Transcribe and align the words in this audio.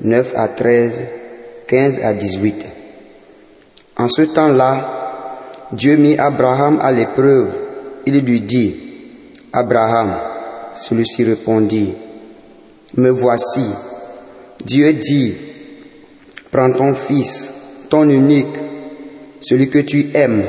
9 0.01 0.33
à 0.35 0.49
13, 0.49 1.05
15 1.69 2.01
à 2.03 2.15
18. 2.15 2.67
En 3.97 4.09
ce 4.09 4.23
temps-là, 4.23 5.41
Dieu 5.71 5.97
mit 5.97 6.19
Abraham 6.19 6.81
à 6.83 6.91
l'épreuve. 6.91 7.51
Il 8.07 8.19
lui 8.25 8.41
dit, 8.41 8.75
Abraham, 9.53 10.15
celui-ci 10.75 11.23
répondit, 11.23 11.93
Me 12.97 13.11
voici. 13.11 13.71
Dieu 14.65 14.93
dit, 14.95 15.35
Prends 16.51 16.73
ton 16.73 16.95
fils, 16.95 17.49
ton 17.89 18.09
unique, 18.09 18.57
celui 19.41 19.71
que 19.71 19.79
tu 19.79 20.11
aimes, 20.15 20.45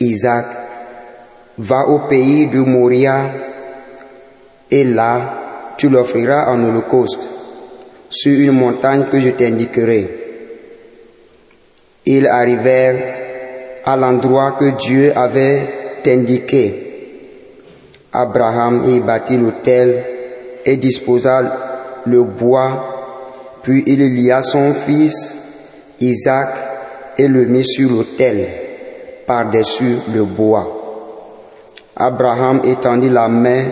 Isaac, 0.00 0.46
va 1.58 1.86
au 1.88 2.08
pays 2.08 2.46
de 2.46 2.58
Moria, 2.60 3.30
et 4.70 4.84
là, 4.84 5.74
tu 5.76 5.88
l'offriras 5.88 6.50
en 6.50 6.64
holocauste, 6.64 7.28
sur 8.08 8.32
une 8.32 8.52
montagne 8.52 9.04
que 9.10 9.20
je 9.20 9.30
t'indiquerai. 9.30 10.08
Ils 12.06 12.26
arrivèrent 12.26 13.14
à 13.84 13.96
l'endroit 13.96 14.56
que 14.58 14.76
Dieu 14.76 15.12
avait 15.16 16.00
indiqué. 16.06 16.86
Abraham 18.12 18.88
y 18.88 18.98
bâtit 19.00 19.36
l'autel 19.36 20.04
et 20.64 20.76
disposa 20.76 22.02
le 22.06 22.22
bois, 22.24 22.99
puis 23.62 23.82
il 23.86 24.00
lia 24.14 24.42
son 24.42 24.74
fils 24.74 25.36
Isaac 26.00 26.48
et 27.18 27.28
le 27.28 27.44
mit 27.44 27.64
sur 27.64 27.90
l'autel, 27.90 28.48
par-dessus 29.26 29.98
le 30.14 30.24
bois. 30.24 30.76
Abraham 31.94 32.62
étendit 32.64 33.10
la 33.10 33.28
main 33.28 33.64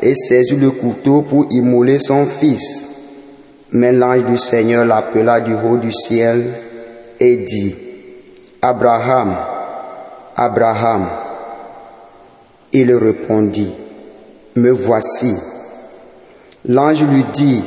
et 0.00 0.14
saisit 0.14 0.56
le 0.56 0.70
couteau 0.70 1.22
pour 1.22 1.46
immoler 1.50 1.98
son 1.98 2.24
fils. 2.24 2.80
Mais 3.72 3.92
l'ange 3.92 4.24
du 4.24 4.38
Seigneur 4.38 4.84
l'appela 4.84 5.40
du 5.40 5.52
haut 5.54 5.76
du 5.76 5.92
ciel 5.92 6.44
et 7.20 7.36
dit, 7.36 7.74
Abraham, 8.62 9.36
Abraham. 10.36 11.08
Il 12.72 12.94
répondit, 12.94 13.72
Me 14.56 14.70
voici. 14.70 15.34
L'ange 16.66 17.02
lui 17.02 17.24
dit, 17.32 17.62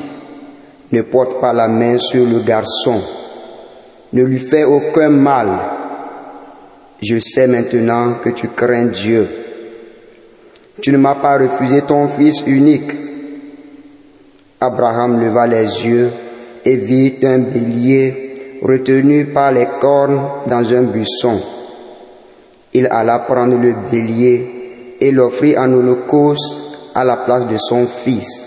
Ne 0.92 1.02
porte 1.02 1.42
pas 1.42 1.54
la 1.54 1.68
main 1.68 1.98
sur 1.98 2.26
le 2.26 2.40
garçon, 2.40 3.02
ne 4.14 4.24
lui 4.24 4.40
fais 4.40 4.64
aucun 4.64 5.10
mal. 5.10 5.50
Je 7.06 7.20
sais 7.20 7.48
maintenant 7.48 8.14
que 8.24 8.30
tu 8.30 8.48
crains 8.48 8.88
Dieu. 8.88 9.28
Tu 10.82 10.92
ne 10.92 10.98
m'as 10.98 11.16
pas 11.16 11.38
refusé 11.38 11.82
ton 11.82 12.08
fils 12.08 12.44
unique. 12.48 12.92
Abraham 14.60 15.20
leva 15.20 15.46
les 15.46 15.86
yeux 15.86 16.10
et 16.66 16.78
vit 16.78 17.16
un 17.24 17.40
bélier 17.40 18.60
retenu 18.62 19.26
par 19.26 19.52
les 19.52 19.68
cornes 19.80 20.22
dans 20.48 20.74
un 20.74 20.84
buisson. 20.84 21.40
Il 22.74 22.88
alla 22.88 23.20
prendre 23.20 23.58
le 23.58 23.76
bélier 23.92 24.96
et 25.00 25.12
l'offrit 25.12 25.58
en 25.58 25.72
holocauste 25.74 26.62
à 26.96 27.04
la 27.04 27.18
place 27.18 27.48
de 27.48 27.58
son 27.58 27.88
fils. 28.04 28.47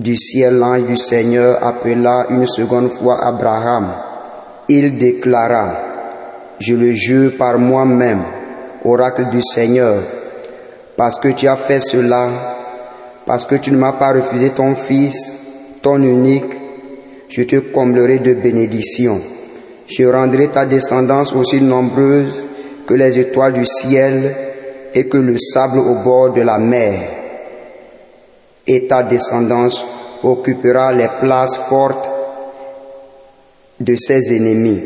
Du 0.00 0.16
ciel, 0.16 0.54
l'ange 0.54 0.86
du 0.86 0.96
Seigneur 0.96 1.62
appela 1.62 2.24
une 2.30 2.46
seconde 2.46 2.90
fois 2.98 3.22
Abraham. 3.22 3.92
Il 4.66 4.96
déclara, 4.96 5.76
Je 6.58 6.74
le 6.74 6.92
jure 6.92 7.36
par 7.36 7.58
moi-même, 7.58 8.22
oracle 8.82 9.28
du 9.30 9.42
Seigneur, 9.42 9.98
parce 10.96 11.18
que 11.20 11.28
tu 11.28 11.46
as 11.48 11.56
fait 11.56 11.80
cela, 11.80 12.30
parce 13.26 13.44
que 13.44 13.56
tu 13.56 13.72
ne 13.72 13.76
m'as 13.76 13.92
pas 13.92 14.14
refusé 14.14 14.48
ton 14.50 14.74
fils, 14.74 15.36
ton 15.82 16.02
unique, 16.02 16.54
je 17.28 17.42
te 17.42 17.56
comblerai 17.56 18.20
de 18.20 18.32
bénédictions. 18.32 19.20
Je 19.86 20.04
rendrai 20.04 20.48
ta 20.48 20.64
descendance 20.64 21.34
aussi 21.34 21.60
nombreuse 21.60 22.42
que 22.86 22.94
les 22.94 23.18
étoiles 23.18 23.52
du 23.52 23.66
ciel 23.66 24.34
et 24.94 25.06
que 25.08 25.18
le 25.18 25.36
sable 25.38 25.78
au 25.78 26.02
bord 26.02 26.32
de 26.32 26.40
la 26.40 26.56
mer. 26.56 27.19
Et 28.72 28.86
ta 28.86 29.02
descendance 29.02 29.84
occupera 30.22 30.92
les 30.92 31.08
places 31.20 31.56
fortes 31.68 32.08
de 33.80 33.96
ses 33.96 34.32
ennemis. 34.36 34.80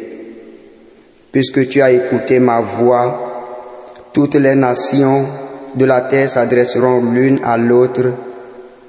Puisque 1.31 1.69
tu 1.69 1.83
as 1.83 1.91
écouté 1.91 2.39
ma 2.39 2.63
voix, 2.63 4.01
toutes 4.15 4.37
les 4.37 4.55
nations 4.55 5.27
de 5.75 5.85
la 5.85 6.01
terre 6.01 6.31
s'adresseront 6.31 7.03
l'une 7.13 7.41
à 7.45 7.59
l'autre, 7.59 8.15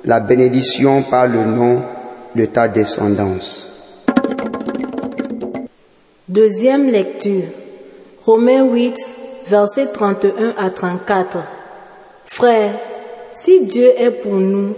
la 0.05 0.21
bénédiction 0.21 1.01
par 1.01 1.27
le 1.27 1.43
nom 1.43 1.81
de 2.33 2.45
ta 2.45 2.69
descendance. 2.69 3.67
Deuxième 6.29 6.89
lecture. 6.89 7.49
Romains 8.25 8.63
8, 8.63 8.95
versets 9.49 9.87
31 9.91 10.53
à 10.57 10.69
34. 10.69 11.39
Frères, 12.27 12.75
si 13.33 13.65
Dieu 13.65 13.89
est 13.97 14.11
pour 14.11 14.35
nous, 14.35 14.73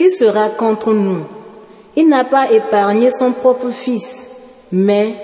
qui 0.00 0.10
sera 0.10 0.48
contre 0.48 0.94
nous. 0.94 1.26
Il 1.94 2.08
n'a 2.08 2.24
pas 2.24 2.50
épargné 2.50 3.10
son 3.10 3.32
propre 3.32 3.68
Fils, 3.68 4.16
mais 4.72 5.14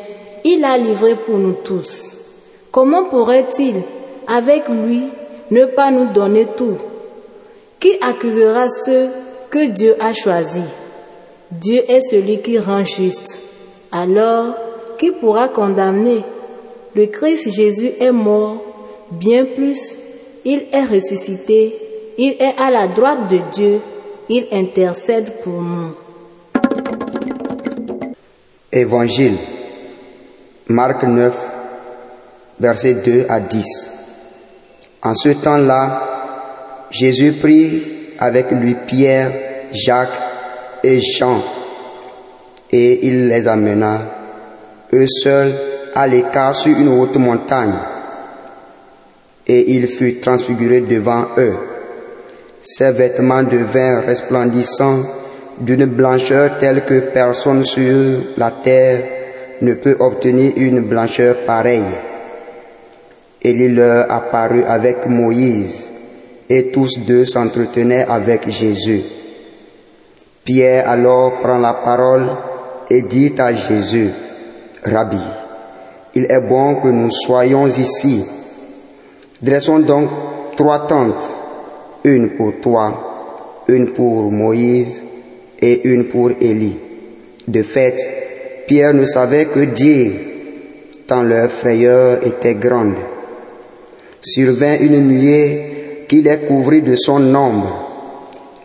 il 0.44 0.60
l'a 0.60 0.76
livré 0.76 1.14
pour 1.14 1.38
nous 1.38 1.54
tous. 1.64 2.10
Comment 2.70 3.04
pourrait-il, 3.04 3.76
avec 4.26 4.68
lui, 4.68 5.04
ne 5.50 5.64
pas 5.64 5.90
nous 5.90 6.12
donner 6.12 6.46
tout? 6.58 6.76
Qui 7.80 7.92
accusera 8.02 8.68
ceux 8.68 9.08
que 9.48 9.64
Dieu 9.68 9.94
a 9.98 10.12
choisis? 10.12 10.68
Dieu 11.50 11.80
est 11.88 12.02
celui 12.10 12.42
qui 12.42 12.58
rend 12.58 12.84
juste. 12.84 13.38
Alors, 13.90 14.56
qui 14.98 15.10
pourra 15.10 15.48
condamner? 15.48 16.22
Le 16.94 17.06
Christ 17.06 17.50
Jésus 17.50 17.92
est 17.98 18.12
mort, 18.12 18.58
bien 19.10 19.46
plus, 19.46 19.96
il 20.44 20.66
est 20.70 20.84
ressuscité, 20.84 21.74
il 22.18 22.32
est 22.32 22.60
à 22.60 22.70
la 22.70 22.88
droite 22.88 23.30
de 23.30 23.38
Dieu, 23.54 23.80
il 24.28 24.46
intercède 24.52 25.40
pour 25.42 25.62
nous. 25.62 25.94
Évangile, 28.72 29.36
Marc 30.68 31.04
9, 31.04 31.36
versets 32.60 32.94
2 32.94 33.26
à 33.28 33.40
10. 33.40 33.64
En 35.02 35.14
ce 35.14 35.28
temps-là, 35.30 36.86
Jésus 36.90 37.32
prit 37.34 37.82
avec 38.18 38.50
lui 38.50 38.76
Pierre, 38.86 39.32
Jacques 39.72 40.20
et 40.82 41.00
Jean, 41.00 41.42
et 42.70 43.06
il 43.06 43.28
les 43.28 43.46
amena, 43.46 44.00
eux 44.92 45.06
seuls, 45.06 45.54
à 45.94 46.06
l'écart 46.06 46.54
sur 46.54 46.76
une 46.78 46.88
haute 46.88 47.16
montagne. 47.16 47.74
Et 49.46 49.76
il 49.76 49.86
fut 49.88 50.18
transfiguré 50.18 50.80
devant 50.80 51.28
eux. 51.38 51.56
Ses 52.68 52.90
vêtements 52.90 53.44
devinrent 53.44 54.06
resplendissants 54.06 55.02
d'une 55.60 55.86
blancheur 55.86 56.58
telle 56.58 56.84
que 56.84 56.98
personne 57.12 57.62
sur 57.62 58.22
la 58.36 58.50
terre 58.50 59.04
ne 59.62 59.74
peut 59.74 59.96
obtenir 60.00 60.52
une 60.56 60.80
blancheur 60.80 61.44
pareille. 61.46 61.94
Élie 63.40 63.68
leur 63.68 64.10
apparut 64.10 64.64
avec 64.64 65.06
Moïse, 65.06 65.88
et 66.50 66.72
tous 66.72 66.98
deux 67.06 67.24
s'entretenaient 67.24 68.04
avec 68.08 68.48
Jésus. 68.48 69.02
Pierre 70.44 70.88
alors 70.88 71.34
prend 71.40 71.58
la 71.58 71.74
parole 71.74 72.28
et 72.90 73.02
dit 73.02 73.32
à 73.38 73.54
Jésus, 73.54 74.10
Rabbi, 74.84 75.22
il 76.16 76.26
est 76.28 76.40
bon 76.40 76.76
que 76.76 76.88
nous 76.88 77.10
soyons 77.12 77.68
ici. 77.68 78.24
Dressons 79.40 79.80
donc 79.80 80.10
trois 80.56 80.86
tentes, 80.86 81.35
une 82.06 82.30
pour 82.30 82.54
toi, 82.60 83.64
une 83.68 83.92
pour 83.92 84.30
Moïse 84.30 85.02
et 85.60 85.88
une 85.88 86.04
pour 86.04 86.30
Élie. 86.40 86.76
De 87.46 87.62
fait, 87.62 87.96
Pierre 88.66 88.94
ne 88.94 89.04
savait 89.04 89.46
que 89.46 89.60
dire, 89.60 90.12
tant 91.06 91.22
leur 91.22 91.50
frayeur 91.50 92.24
était 92.24 92.54
grande. 92.54 92.96
Survint 94.22 94.78
une 94.80 95.06
nuée 95.08 96.04
qui 96.08 96.22
les 96.22 96.38
couvrit 96.38 96.82
de 96.82 96.94
son 96.94 97.34
ombre, 97.34 97.82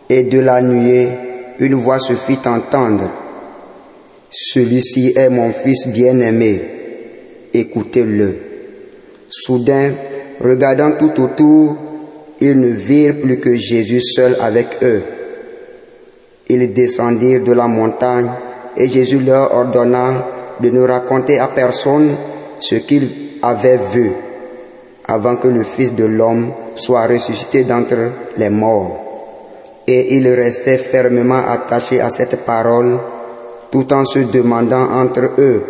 et 0.08 0.22
de 0.24 0.38
la 0.38 0.62
nuée 0.62 1.08
une 1.58 1.74
voix 1.74 1.98
se 1.98 2.14
fit 2.14 2.40
entendre. 2.46 3.10
Celui-ci 4.30 5.12
est 5.16 5.28
mon 5.28 5.50
fils 5.52 5.88
bien-aimé, 5.88 6.60
écoutez-le. 7.52 8.36
Soudain, 9.28 9.92
regardant 10.40 10.92
tout 10.92 11.20
autour, 11.20 11.76
ils 12.42 12.58
ne 12.58 12.70
virent 12.70 13.20
plus 13.20 13.38
que 13.38 13.54
Jésus 13.54 14.00
seul 14.02 14.36
avec 14.40 14.78
eux. 14.82 15.02
Ils 16.48 16.72
descendirent 16.72 17.44
de 17.44 17.52
la 17.52 17.68
montagne 17.68 18.30
et 18.76 18.88
Jésus 18.88 19.20
leur 19.20 19.54
ordonna 19.54 20.26
de 20.60 20.68
ne 20.68 20.80
raconter 20.80 21.38
à 21.38 21.48
personne 21.48 22.16
ce 22.58 22.74
qu'ils 22.76 23.38
avaient 23.42 23.78
vu 23.92 24.10
avant 25.06 25.36
que 25.36 25.46
le 25.46 25.62
Fils 25.62 25.94
de 25.94 26.04
l'homme 26.04 26.52
soit 26.74 27.06
ressuscité 27.06 27.62
d'entre 27.62 28.10
les 28.36 28.50
morts. 28.50 28.98
Et 29.86 30.16
ils 30.16 30.28
restaient 30.28 30.78
fermement 30.78 31.42
attachés 31.46 32.00
à 32.00 32.08
cette 32.08 32.44
parole 32.44 32.98
tout 33.70 33.92
en 33.92 34.04
se 34.04 34.18
demandant 34.18 34.90
entre 34.90 35.30
eux 35.38 35.62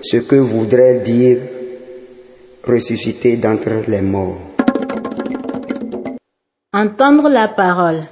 ce 0.00 0.18
que 0.18 0.36
voudrait 0.36 0.98
dire 0.98 1.38
ressuscité 2.64 3.36
d'entre 3.36 3.82
les 3.88 4.00
morts. 4.00 4.49
Entendre 6.72 7.28
la 7.28 7.48
parole. 7.48 8.06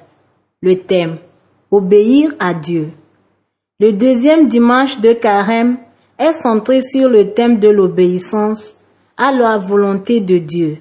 Le 0.62 0.81
thème. 0.81 1.19
Obéir 1.70 2.34
à 2.40 2.55
Dieu. 2.55 2.90
Le 3.78 3.93
deuxième 3.93 4.49
dimanche 4.49 4.99
de 4.99 5.12
carême 5.12 5.76
est 6.19 6.32
centré 6.32 6.81
sur 6.81 7.08
le 7.08 7.34
thème 7.34 7.60
de 7.60 7.69
l'obéissance 7.69 8.75
à 9.16 9.31
la 9.31 9.58
volonté 9.58 10.20
de 10.20 10.38
Dieu. 10.38 10.78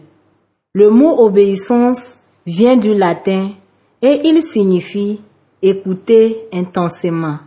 Le 0.74 0.90
mot 0.90 1.24
obéissance 1.24 2.18
vient 2.48 2.78
du 2.78 2.96
latin 2.96 3.52
et 4.02 4.22
il 4.24 4.42
signifie 4.42 5.22
écouter 5.62 6.48
intensément. 6.52 7.38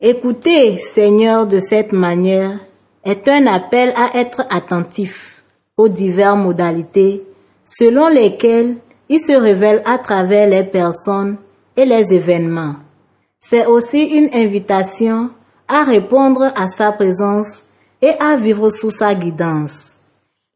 Écouter 0.00 0.78
Seigneur 0.78 1.48
de 1.48 1.58
cette 1.58 1.90
manière 1.90 2.60
est 3.02 3.26
un 3.26 3.48
appel 3.48 3.92
à 3.96 4.16
être 4.16 4.42
attentif 4.50 5.42
aux 5.76 5.88
diverses 5.88 6.38
modalités 6.38 7.25
selon 7.66 8.08
lesquelles 8.08 8.76
il 9.08 9.20
se 9.20 9.32
révèle 9.32 9.82
à 9.84 9.98
travers 9.98 10.48
les 10.48 10.64
personnes 10.64 11.36
et 11.76 11.84
les 11.84 12.12
événements. 12.12 12.76
C'est 13.38 13.66
aussi 13.66 14.04
une 14.04 14.30
invitation 14.32 15.30
à 15.68 15.84
répondre 15.84 16.44
à 16.56 16.68
sa 16.68 16.92
présence 16.92 17.62
et 18.00 18.12
à 18.20 18.36
vivre 18.36 18.70
sous 18.70 18.90
sa 18.90 19.14
guidance. 19.14 19.96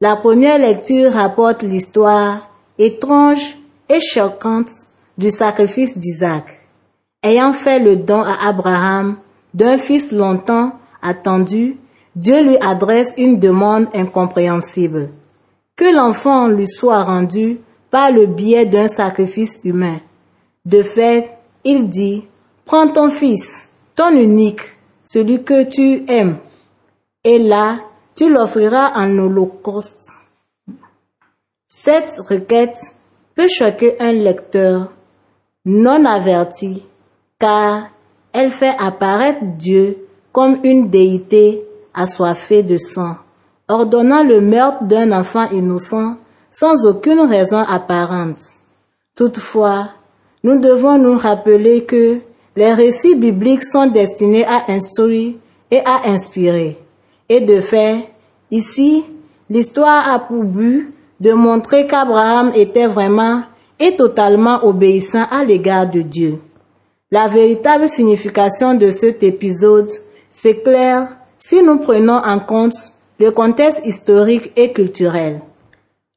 La 0.00 0.16
première 0.16 0.58
lecture 0.58 1.12
rapporte 1.12 1.62
l'histoire 1.62 2.48
étrange 2.78 3.58
et 3.88 4.00
choquante 4.00 4.70
du 5.18 5.30
sacrifice 5.30 5.98
d'Isaac. 5.98 6.44
Ayant 7.22 7.52
fait 7.52 7.78
le 7.78 7.96
don 7.96 8.22
à 8.22 8.48
Abraham 8.48 9.16
d'un 9.52 9.76
fils 9.76 10.10
longtemps 10.10 10.72
attendu, 11.02 11.76
Dieu 12.16 12.42
lui 12.42 12.56
adresse 12.58 13.14
une 13.18 13.38
demande 13.38 13.88
incompréhensible. 13.94 15.10
Que 15.81 15.97
l'enfant 15.97 16.49
lui 16.49 16.69
soit 16.69 17.05
rendu 17.05 17.59
par 17.91 18.11
le 18.11 18.27
biais 18.27 18.67
d'un 18.67 18.87
sacrifice 18.87 19.61
humain. 19.65 20.00
De 20.67 20.82
fait, 20.82 21.31
il 21.65 21.88
dit, 21.88 22.25
Prends 22.67 22.88
ton 22.88 23.09
fils, 23.09 23.67
ton 23.97 24.11
unique, 24.11 24.61
celui 25.03 25.43
que 25.43 25.62
tu 25.62 26.05
aimes, 26.06 26.37
et 27.25 27.38
là, 27.38 27.79
tu 28.15 28.31
l'offriras 28.31 28.93
en 28.94 29.17
holocauste. 29.17 30.12
Cette 31.67 32.12
requête 32.29 32.77
peut 33.35 33.49
choquer 33.49 33.99
un 34.03 34.12
lecteur 34.12 34.93
non 35.65 36.05
averti, 36.05 36.85
car 37.38 37.88
elle 38.35 38.50
fait 38.50 38.77
apparaître 38.79 39.41
Dieu 39.56 40.06
comme 40.31 40.61
une 40.62 40.91
déité 40.91 41.65
assoiffée 41.94 42.62
de 42.62 42.77
sang, 42.77 43.17
ordonnant 43.70 44.22
le 44.22 44.40
meurtre 44.40 44.84
d'un 44.84 45.12
enfant 45.12 45.49
innocent 45.50 46.17
sans 46.50 46.87
aucune 46.87 47.20
raison 47.20 47.58
apparente. 47.61 48.40
Toutefois, 49.17 49.88
nous 50.43 50.61
devons 50.61 50.99
nous 50.99 51.17
rappeler 51.17 51.84
que 51.84 52.19
les 52.56 52.75
récits 52.75 53.14
bibliques 53.14 53.64
sont 53.64 53.87
destinés 53.87 54.44
à 54.44 54.64
instruire 54.69 55.34
et 55.70 55.81
à 55.84 56.11
inspirer. 56.11 56.78
Et 57.28 57.40
de 57.40 57.61
fait, 57.61 58.08
ici, 58.50 59.05
l'histoire 59.49 60.12
a 60.12 60.19
pour 60.19 60.44
but 60.44 60.93
de 61.20 61.32
montrer 61.32 61.87
qu'Abraham 61.87 62.50
était 62.55 62.88
vraiment 62.88 63.43
et 63.78 63.94
totalement 63.94 64.64
obéissant 64.64 65.26
à 65.31 65.44
l'égard 65.44 65.88
de 65.88 66.00
Dieu. 66.00 66.40
La 67.11 67.28
véritable 67.28 67.88
signification 67.88 68.75
de 68.75 68.90
cet 68.90 69.22
épisode 69.22 69.88
s'éclaire 70.31 71.08
si 71.38 71.62
nous 71.62 71.78
prenons 71.78 72.19
en 72.19 72.38
compte 72.38 72.75
le 73.20 73.31
contexte 73.31 73.82
historique 73.84 74.50
et 74.56 74.72
culturel. 74.72 75.43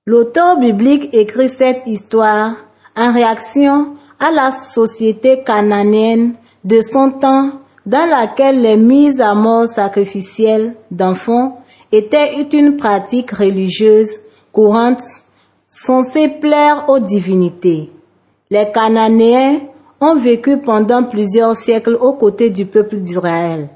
L'auteur 0.05 0.57
biblique 0.57 1.13
écrit 1.13 1.49
cette 1.49 1.85
histoire 1.85 2.55
en 2.95 3.13
réaction 3.13 3.97
à 4.19 4.31
la 4.31 4.51
société 4.51 5.43
cananéenne 5.43 6.35
de 6.63 6.79
son 6.79 7.11
temps 7.11 7.51
dans 7.85 8.09
laquelle 8.09 8.61
les 8.61 8.77
mises 8.77 9.19
à 9.19 9.35
mort 9.35 9.67
sacrificielles 9.67 10.75
d'enfants 10.91 11.61
étaient 11.91 12.41
une 12.53 12.77
pratique 12.77 13.31
religieuse 13.31 14.11
courante 14.53 15.01
censée 15.67 16.29
plaire 16.29 16.85
aux 16.87 16.99
divinités. 16.99 17.91
Les 18.49 18.71
Cananéens 18.71 19.59
ont 19.99 20.15
vécu 20.15 20.57
pendant 20.57 21.03
plusieurs 21.03 21.57
siècles 21.57 21.97
aux 21.99 22.13
côtés 22.13 22.49
du 22.49 22.65
peuple 22.65 22.97
d'Israël. 22.97 23.69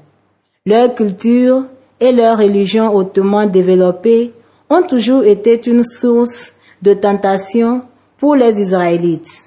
Leur 0.64 0.94
culture 0.94 1.64
et 2.00 2.12
leur 2.12 2.38
religion 2.38 2.94
hautement 2.94 3.46
développée 3.46 4.32
ont 4.70 4.82
toujours 4.82 5.24
été 5.24 5.60
une 5.68 5.84
source 5.84 6.52
de 6.82 6.94
tentation 6.94 7.82
pour 8.18 8.36
les 8.36 8.60
Israélites. 8.60 9.44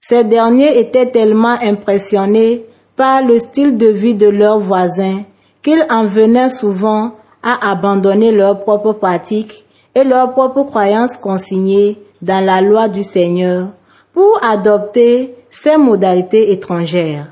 Ces 0.00 0.24
derniers 0.24 0.78
étaient 0.78 1.10
tellement 1.10 1.56
impressionnés 1.60 2.64
par 2.96 3.22
le 3.22 3.38
style 3.38 3.76
de 3.76 3.88
vie 3.88 4.14
de 4.14 4.28
leurs 4.28 4.60
voisins 4.60 5.22
qu'ils 5.62 5.84
en 5.90 6.06
venaient 6.06 6.48
souvent 6.48 7.12
à 7.42 7.70
abandonner 7.70 8.32
leurs 8.32 8.60
propres 8.60 8.92
pratiques 8.92 9.64
et 9.94 10.04
leurs 10.04 10.30
propres 10.30 10.64
croyances 10.64 11.16
consignées 11.16 11.98
dans 12.22 12.44
la 12.44 12.60
loi 12.60 12.88
du 12.88 13.02
Seigneur 13.02 13.68
pour 14.12 14.40
adopter 14.44 15.34
ces 15.50 15.76
modalités 15.76 16.52
étrangères. 16.52 17.26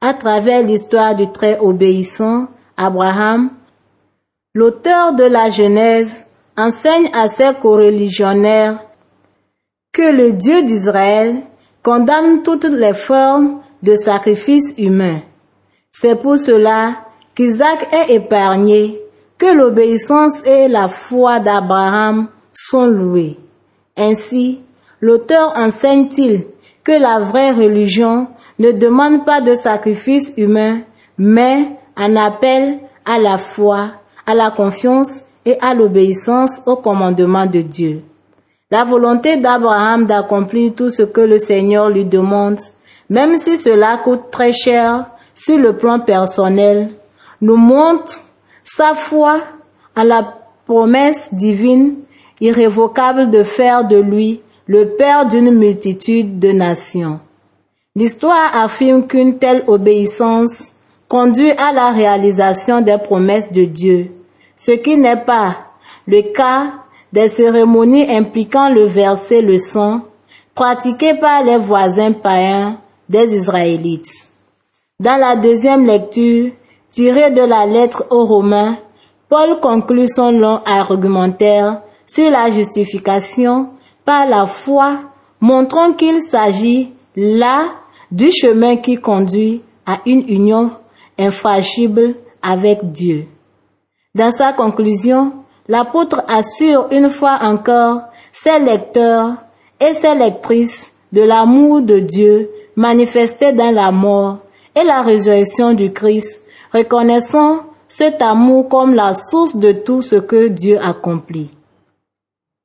À 0.00 0.14
travers 0.14 0.62
l'histoire 0.62 1.14
du 1.14 1.30
très 1.30 1.58
obéissant 1.58 2.48
Abraham, 2.76 3.50
l'auteur 4.54 5.14
de 5.14 5.24
la 5.24 5.50
Genèse 5.50 6.14
enseigne 6.56 7.08
à 7.14 7.28
ses 7.28 7.54
coreligionnaires 7.60 8.84
que 9.92 10.12
le 10.12 10.32
Dieu 10.32 10.62
d'Israël 10.62 11.42
condamne 11.82 12.42
toutes 12.42 12.64
les 12.64 12.94
formes 12.94 13.60
de 13.82 13.94
sacrifice 13.96 14.74
humain. 14.78 15.20
C'est 15.90 16.20
pour 16.20 16.36
cela 16.36 16.94
qu'Isaac 17.34 17.88
est 17.92 18.14
épargné, 18.14 19.00
que 19.38 19.52
l'obéissance 19.54 20.44
et 20.44 20.68
la 20.68 20.88
foi 20.88 21.40
d'Abraham 21.40 22.28
sont 22.52 22.86
louées. 22.86 23.38
Ainsi, 23.96 24.60
l'auteur 25.00 25.54
enseigne-t-il 25.56 26.46
que 26.84 26.92
la 26.92 27.20
vraie 27.20 27.52
religion 27.52 28.28
ne 28.58 28.70
demande 28.70 29.24
pas 29.24 29.40
de 29.40 29.54
sacrifice 29.56 30.32
humain, 30.36 30.80
mais 31.18 31.72
un 31.96 32.16
appel 32.16 32.78
à 33.04 33.18
la 33.18 33.38
foi, 33.38 33.88
à 34.26 34.34
la 34.34 34.50
confiance 34.50 35.20
et 35.44 35.58
à 35.60 35.74
l'obéissance 35.74 36.60
au 36.66 36.76
commandement 36.76 37.46
de 37.46 37.60
Dieu. 37.60 38.02
La 38.70 38.84
volonté 38.84 39.36
d'Abraham 39.36 40.06
d'accomplir 40.06 40.72
tout 40.74 40.90
ce 40.90 41.02
que 41.02 41.20
le 41.20 41.38
Seigneur 41.38 41.90
lui 41.90 42.04
demande, 42.04 42.58
même 43.10 43.38
si 43.38 43.58
cela 43.58 43.98
coûte 43.98 44.30
très 44.30 44.52
cher 44.52 45.06
sur 45.34 45.58
le 45.58 45.76
plan 45.76 46.00
personnel, 46.00 46.90
nous 47.40 47.56
montre 47.56 48.20
sa 48.64 48.94
foi 48.94 49.40
à 49.94 50.04
la 50.04 50.34
promesse 50.64 51.28
divine 51.32 51.96
irrévocable 52.40 53.30
de 53.30 53.42
faire 53.42 53.84
de 53.84 53.96
lui 53.96 54.40
le 54.66 54.88
père 54.96 55.26
d'une 55.26 55.50
multitude 55.50 56.38
de 56.38 56.52
nations. 56.52 57.20
L'histoire 57.94 58.56
affirme 58.56 59.06
qu'une 59.06 59.38
telle 59.38 59.64
obéissance 59.66 60.71
conduit 61.12 61.50
à 61.50 61.74
la 61.74 61.90
réalisation 61.90 62.80
des 62.80 62.96
promesses 62.96 63.52
de 63.52 63.66
Dieu, 63.66 64.12
ce 64.56 64.70
qui 64.70 64.96
n'est 64.96 65.22
pas 65.22 65.56
le 66.06 66.22
cas 66.22 66.72
des 67.12 67.28
cérémonies 67.28 68.10
impliquant 68.10 68.70
le 68.70 68.84
verser 68.84 69.42
le 69.42 69.58
sang 69.58 70.00
pratiquées 70.54 71.12
par 71.12 71.44
les 71.44 71.58
voisins 71.58 72.12
païens 72.12 72.78
des 73.10 73.36
Israélites. 73.36 74.08
Dans 74.98 75.20
la 75.20 75.36
deuxième 75.36 75.84
lecture, 75.84 76.52
tirée 76.90 77.30
de 77.30 77.42
la 77.42 77.66
lettre 77.66 78.06
aux 78.08 78.24
Romains, 78.24 78.78
Paul 79.28 79.60
conclut 79.60 80.08
son 80.08 80.30
long 80.30 80.62
argumentaire 80.64 81.82
sur 82.06 82.30
la 82.30 82.50
justification 82.50 83.68
par 84.06 84.26
la 84.26 84.46
foi, 84.46 85.00
montrant 85.42 85.92
qu'il 85.92 86.22
s'agit 86.22 86.94
là 87.16 87.64
du 88.10 88.32
chemin 88.32 88.76
qui 88.76 88.96
conduit 88.96 89.60
à 89.84 89.98
une 90.06 90.26
union 90.26 90.70
infragible 91.18 92.14
avec 92.42 92.92
Dieu. 92.92 93.26
Dans 94.14 94.30
sa 94.30 94.52
conclusion, 94.52 95.32
l'apôtre 95.68 96.22
assure 96.28 96.88
une 96.90 97.08
fois 97.08 97.38
encore 97.42 98.02
ses 98.32 98.58
lecteurs 98.58 99.34
et 99.80 99.94
ses 99.94 100.14
lectrices 100.14 100.90
de 101.12 101.22
l'amour 101.22 101.82
de 101.82 101.98
Dieu 101.98 102.50
manifesté 102.76 103.52
dans 103.52 103.74
la 103.74 103.90
mort 103.90 104.38
et 104.74 104.84
la 104.84 105.02
résurrection 105.02 105.74
du 105.74 105.92
Christ, 105.92 106.40
reconnaissant 106.72 107.64
cet 107.88 108.22
amour 108.22 108.68
comme 108.68 108.94
la 108.94 109.12
source 109.14 109.56
de 109.56 109.72
tout 109.72 110.02
ce 110.02 110.16
que 110.16 110.48
Dieu 110.48 110.78
accomplit. 110.82 111.50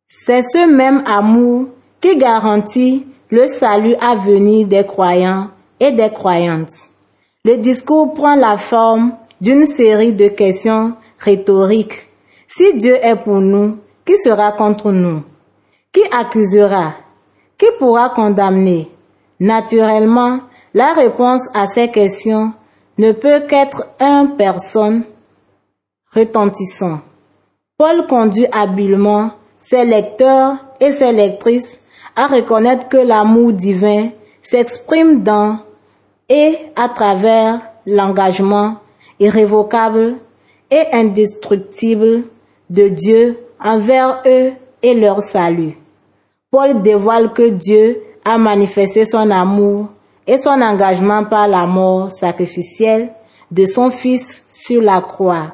C'est 0.07 0.41
ce 0.41 0.67
même 0.69 1.03
amour 1.05 1.67
qui 1.99 2.17
garantit 2.17 3.05
le 3.29 3.45
salut 3.47 3.95
à 3.99 4.15
venir 4.15 4.67
des 4.67 4.85
croyants 4.85 5.49
et 5.79 5.91
des 5.91 6.09
croyantes. 6.09 6.71
Le 7.47 7.55
discours 7.55 8.13
prend 8.13 8.35
la 8.35 8.57
forme 8.57 9.13
d'une 9.39 9.65
série 9.67 10.11
de 10.11 10.27
questions 10.27 10.95
rhétoriques. 11.17 12.09
Si 12.45 12.77
Dieu 12.77 12.97
est 13.01 13.15
pour 13.15 13.39
nous, 13.39 13.77
qui 14.05 14.17
sera 14.17 14.51
contre 14.51 14.91
nous? 14.91 15.23
Qui 15.93 16.01
accusera? 16.11 16.95
Qui 17.57 17.67
pourra 17.79 18.09
condamner? 18.09 18.91
Naturellement, 19.39 20.41
la 20.73 20.91
réponse 20.91 21.43
à 21.53 21.67
ces 21.67 21.87
questions 21.87 22.51
ne 22.97 23.13
peut 23.13 23.39
qu'être 23.47 23.87
un 24.01 24.25
personne 24.25 25.05
retentissant. 26.13 26.99
Paul 27.77 28.07
conduit 28.07 28.47
habilement 28.51 29.31
ses 29.57 29.85
lecteurs 29.85 30.57
et 30.81 30.91
ses 30.91 31.13
lectrices 31.13 31.79
à 32.13 32.27
reconnaître 32.27 32.89
que 32.89 32.97
l'amour 32.97 33.53
divin 33.53 34.09
s'exprime 34.41 35.23
dans 35.23 35.59
et 36.29 36.57
à 36.75 36.89
travers 36.89 37.61
l'engagement 37.85 38.77
irrévocable 39.19 40.15
et 40.69 40.83
indestructible 40.91 42.23
de 42.69 42.89
Dieu 42.89 43.39
envers 43.63 44.21
eux 44.25 44.51
et 44.81 44.93
leur 44.93 45.21
salut. 45.21 45.77
Paul 46.51 46.81
dévoile 46.81 47.33
que 47.33 47.49
Dieu 47.49 48.01
a 48.23 48.37
manifesté 48.37 49.05
son 49.05 49.31
amour 49.31 49.87
et 50.25 50.37
son 50.37 50.61
engagement 50.61 51.23
par 51.23 51.47
la 51.47 51.65
mort 51.65 52.11
sacrificielle 52.11 53.13
de 53.49 53.65
son 53.65 53.89
Fils 53.89 54.43
sur 54.49 54.81
la 54.81 55.01
croix. 55.01 55.53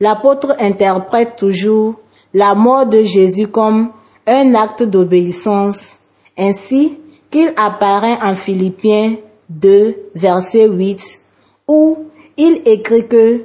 L'apôtre 0.00 0.54
interprète 0.60 1.36
toujours 1.36 1.96
la 2.32 2.54
mort 2.54 2.86
de 2.86 3.02
Jésus 3.02 3.48
comme 3.48 3.90
un 4.26 4.54
acte 4.54 4.84
d'obéissance, 4.84 5.96
ainsi 6.38 6.98
qu'il 7.30 7.52
apparaît 7.56 8.18
en 8.22 8.34
Philippiens 8.34 9.16
2, 9.48 10.10
verset 10.14 10.68
8, 10.68 11.20
où 11.66 11.98
il 12.36 12.62
écrit 12.66 13.06
que 13.08 13.44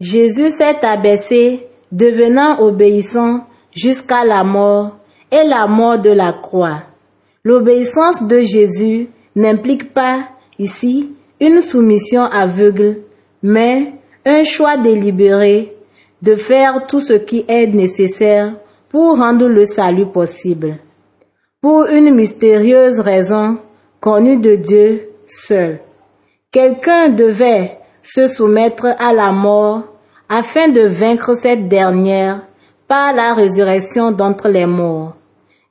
Jésus 0.00 0.50
s'est 0.50 0.84
abaissé, 0.84 1.66
devenant 1.92 2.60
obéissant 2.60 3.46
jusqu'à 3.72 4.24
la 4.24 4.44
mort 4.44 4.96
et 5.30 5.44
la 5.44 5.66
mort 5.66 5.98
de 5.98 6.10
la 6.10 6.32
croix. 6.32 6.82
L'obéissance 7.44 8.22
de 8.22 8.40
Jésus 8.40 9.08
n'implique 9.34 9.92
pas 9.94 10.20
ici 10.58 11.12
une 11.40 11.60
soumission 11.60 12.22
aveugle, 12.22 12.98
mais 13.42 13.94
un 14.26 14.44
choix 14.44 14.76
délibéré 14.76 15.74
de 16.22 16.36
faire 16.36 16.86
tout 16.86 17.00
ce 17.00 17.14
qui 17.14 17.44
est 17.48 17.66
nécessaire 17.66 18.54
pour 18.88 19.16
rendre 19.18 19.48
le 19.48 19.64
salut 19.64 20.06
possible. 20.06 20.76
Pour 21.62 21.86
une 21.86 22.14
mystérieuse 22.14 22.98
raison 22.98 23.58
connue 24.00 24.38
de 24.38 24.56
Dieu 24.56 25.09
seul, 25.30 25.80
quelqu'un 26.50 27.08
devait 27.08 27.78
se 28.02 28.26
soumettre 28.26 28.86
à 28.98 29.12
la 29.12 29.32
mort 29.32 29.84
afin 30.28 30.68
de 30.68 30.82
vaincre 30.82 31.34
cette 31.34 31.68
dernière 31.68 32.42
par 32.88 33.12
la 33.12 33.34
résurrection 33.34 34.10
d'entre 34.10 34.48
les 34.48 34.66
morts. 34.66 35.14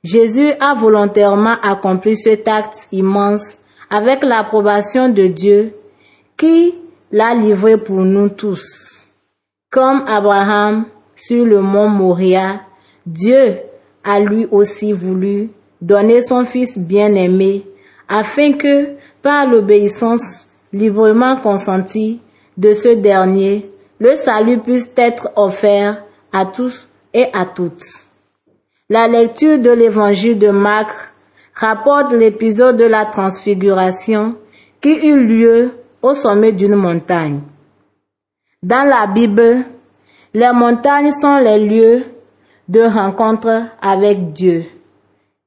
Jésus 0.02 0.52
a 0.60 0.74
volontairement 0.74 1.56
accompli 1.62 2.16
cet 2.16 2.48
acte 2.48 2.88
immense 2.92 3.58
avec 3.90 4.22
l'approbation 4.22 5.08
de 5.08 5.26
Dieu 5.26 5.74
qui 6.36 6.74
l'a 7.12 7.34
livré 7.34 7.76
pour 7.76 8.00
nous 8.00 8.28
tous. 8.30 9.08
Comme 9.70 10.04
Abraham 10.08 10.86
sur 11.14 11.44
le 11.44 11.60
mont 11.60 11.88
Moria, 11.88 12.62
Dieu 13.04 13.58
a 14.04 14.20
lui 14.20 14.46
aussi 14.50 14.92
voulu 14.92 15.50
donner 15.80 16.22
son 16.22 16.44
Fils 16.44 16.78
bien-aimé 16.78 17.66
afin 18.08 18.52
que, 18.52 18.96
par 19.22 19.46
l'obéissance 19.46 20.46
librement 20.72 21.36
consentie 21.36 22.20
de 22.56 22.72
ce 22.72 22.88
dernier, 22.88 23.70
le 23.98 24.14
salut 24.14 24.58
puisse 24.58 24.90
être 24.96 25.30
offert 25.36 26.02
à 26.32 26.46
tous 26.46 26.86
et 27.12 27.26
à 27.32 27.44
toutes. 27.44 27.84
La 28.88 29.08
lecture 29.08 29.58
de 29.58 29.70
l'évangile 29.70 30.38
de 30.38 30.50
Marc 30.50 30.90
rapporte 31.54 32.12
l'épisode 32.12 32.76
de 32.76 32.84
la 32.84 33.04
transfiguration 33.04 34.36
qui 34.80 34.94
eut 35.06 35.24
lieu 35.26 35.72
au 36.02 36.14
sommet 36.14 36.52
d'une 36.52 36.74
montagne. 36.74 37.40
Dans 38.62 38.88
la 38.88 39.06
Bible, 39.06 39.64
les 40.32 40.52
montagnes 40.52 41.12
sont 41.12 41.36
les 41.38 41.58
lieux 41.58 42.04
de 42.68 42.80
rencontre 42.80 43.64
avec 43.82 44.32
Dieu, 44.32 44.64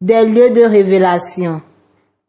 des 0.02 0.26
lieux 0.26 0.50
de 0.52 0.62
révélation. 0.62 1.62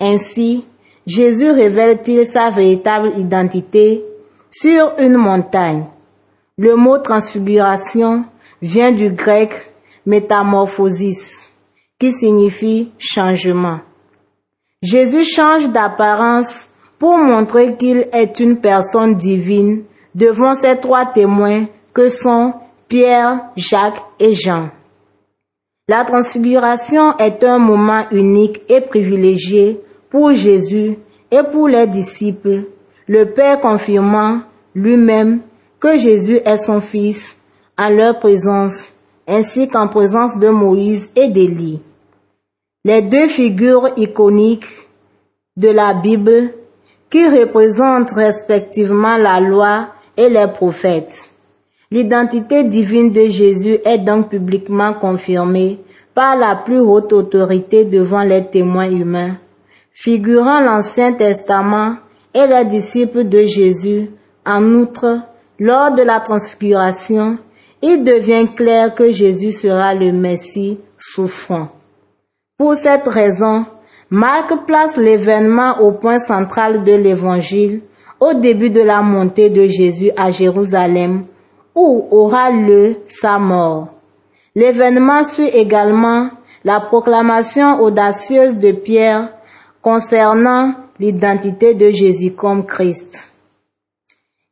Ainsi, 0.00 0.64
Jésus 1.06 1.50
révèle-t-il 1.50 2.26
sa 2.26 2.50
véritable 2.50 3.12
identité 3.18 4.02
sur 4.50 4.94
une 4.98 5.16
montagne? 5.16 5.84
Le 6.56 6.76
mot 6.76 6.98
transfiguration 6.98 8.24
vient 8.62 8.92
du 8.92 9.10
grec 9.10 9.72
métamorphosis, 10.06 11.50
qui 11.98 12.14
signifie 12.14 12.90
changement. 12.98 13.80
Jésus 14.82 15.24
change 15.24 15.68
d'apparence 15.68 16.68
pour 16.98 17.18
montrer 17.18 17.76
qu'il 17.76 18.08
est 18.12 18.40
une 18.40 18.60
personne 18.60 19.14
divine 19.16 19.82
devant 20.14 20.54
ces 20.54 20.78
trois 20.78 21.04
témoins 21.04 21.66
que 21.92 22.08
sont 22.08 22.54
Pierre, 22.88 23.50
Jacques 23.56 24.02
et 24.18 24.34
Jean. 24.34 24.70
La 25.86 26.04
transfiguration 26.04 27.18
est 27.18 27.44
un 27.44 27.58
moment 27.58 28.04
unique 28.10 28.62
et 28.70 28.80
privilégié 28.80 29.83
pour 30.14 30.32
Jésus 30.32 30.96
et 31.32 31.42
pour 31.50 31.66
les 31.66 31.88
disciples, 31.88 32.66
le 33.08 33.24
Père 33.32 33.60
confirmant 33.60 34.42
lui-même 34.72 35.40
que 35.80 35.98
Jésus 35.98 36.38
est 36.44 36.64
son 36.64 36.80
Fils 36.80 37.34
en 37.76 37.88
leur 37.88 38.20
présence, 38.20 38.74
ainsi 39.26 39.66
qu'en 39.68 39.88
présence 39.88 40.38
de 40.38 40.50
Moïse 40.50 41.10
et 41.16 41.26
d'Élie. 41.26 41.80
Les 42.84 43.02
deux 43.02 43.26
figures 43.26 43.88
iconiques 43.96 44.88
de 45.56 45.70
la 45.70 45.94
Bible 45.94 46.50
qui 47.10 47.26
représentent 47.26 48.12
respectivement 48.12 49.16
la 49.16 49.40
loi 49.40 49.88
et 50.16 50.28
les 50.28 50.46
prophètes. 50.46 51.28
L'identité 51.90 52.62
divine 52.62 53.10
de 53.10 53.22
Jésus 53.22 53.78
est 53.84 53.98
donc 53.98 54.28
publiquement 54.28 54.92
confirmée 54.92 55.80
par 56.14 56.36
la 56.36 56.54
plus 56.54 56.78
haute 56.78 57.12
autorité 57.12 57.84
devant 57.84 58.22
les 58.22 58.44
témoins 58.44 58.88
humains, 58.88 59.38
figurant 59.94 60.60
l'Ancien 60.60 61.12
Testament 61.12 61.96
et 62.34 62.46
les 62.46 62.64
disciples 62.64 63.24
de 63.24 63.42
Jésus. 63.42 64.10
En 64.44 64.62
outre, 64.74 65.20
lors 65.58 65.92
de 65.92 66.02
la 66.02 66.20
transfiguration, 66.20 67.38
il 67.80 68.04
devient 68.04 68.48
clair 68.54 68.94
que 68.94 69.12
Jésus 69.12 69.52
sera 69.52 69.94
le 69.94 70.12
Messie 70.12 70.80
souffrant. 70.98 71.68
Pour 72.58 72.74
cette 72.74 73.08
raison, 73.08 73.64
Marc 74.10 74.66
place 74.66 74.96
l'événement 74.96 75.80
au 75.80 75.92
point 75.92 76.20
central 76.20 76.84
de 76.84 76.92
l'évangile 76.92 77.82
au 78.20 78.34
début 78.34 78.70
de 78.70 78.80
la 78.80 79.02
montée 79.02 79.50
de 79.50 79.66
Jésus 79.66 80.10
à 80.16 80.30
Jérusalem, 80.30 81.24
où 81.74 82.06
aura 82.10 82.50
lieu 82.50 82.96
sa 83.06 83.38
mort. 83.38 83.88
L'événement 84.54 85.24
suit 85.24 85.48
également 85.48 86.30
la 86.64 86.80
proclamation 86.80 87.80
audacieuse 87.80 88.56
de 88.56 88.72
Pierre 88.72 89.33
concernant 89.84 90.72
l'identité 90.98 91.74
de 91.74 91.90
Jésus 91.90 92.32
comme 92.32 92.64
Christ. 92.64 93.28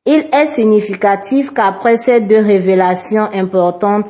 Il 0.05 0.27
est 0.31 0.55
significatif 0.55 1.55
qu'après 1.55 1.97
ces 1.97 2.21
deux 2.21 2.41
révélations 2.41 3.31
importantes, 3.33 4.09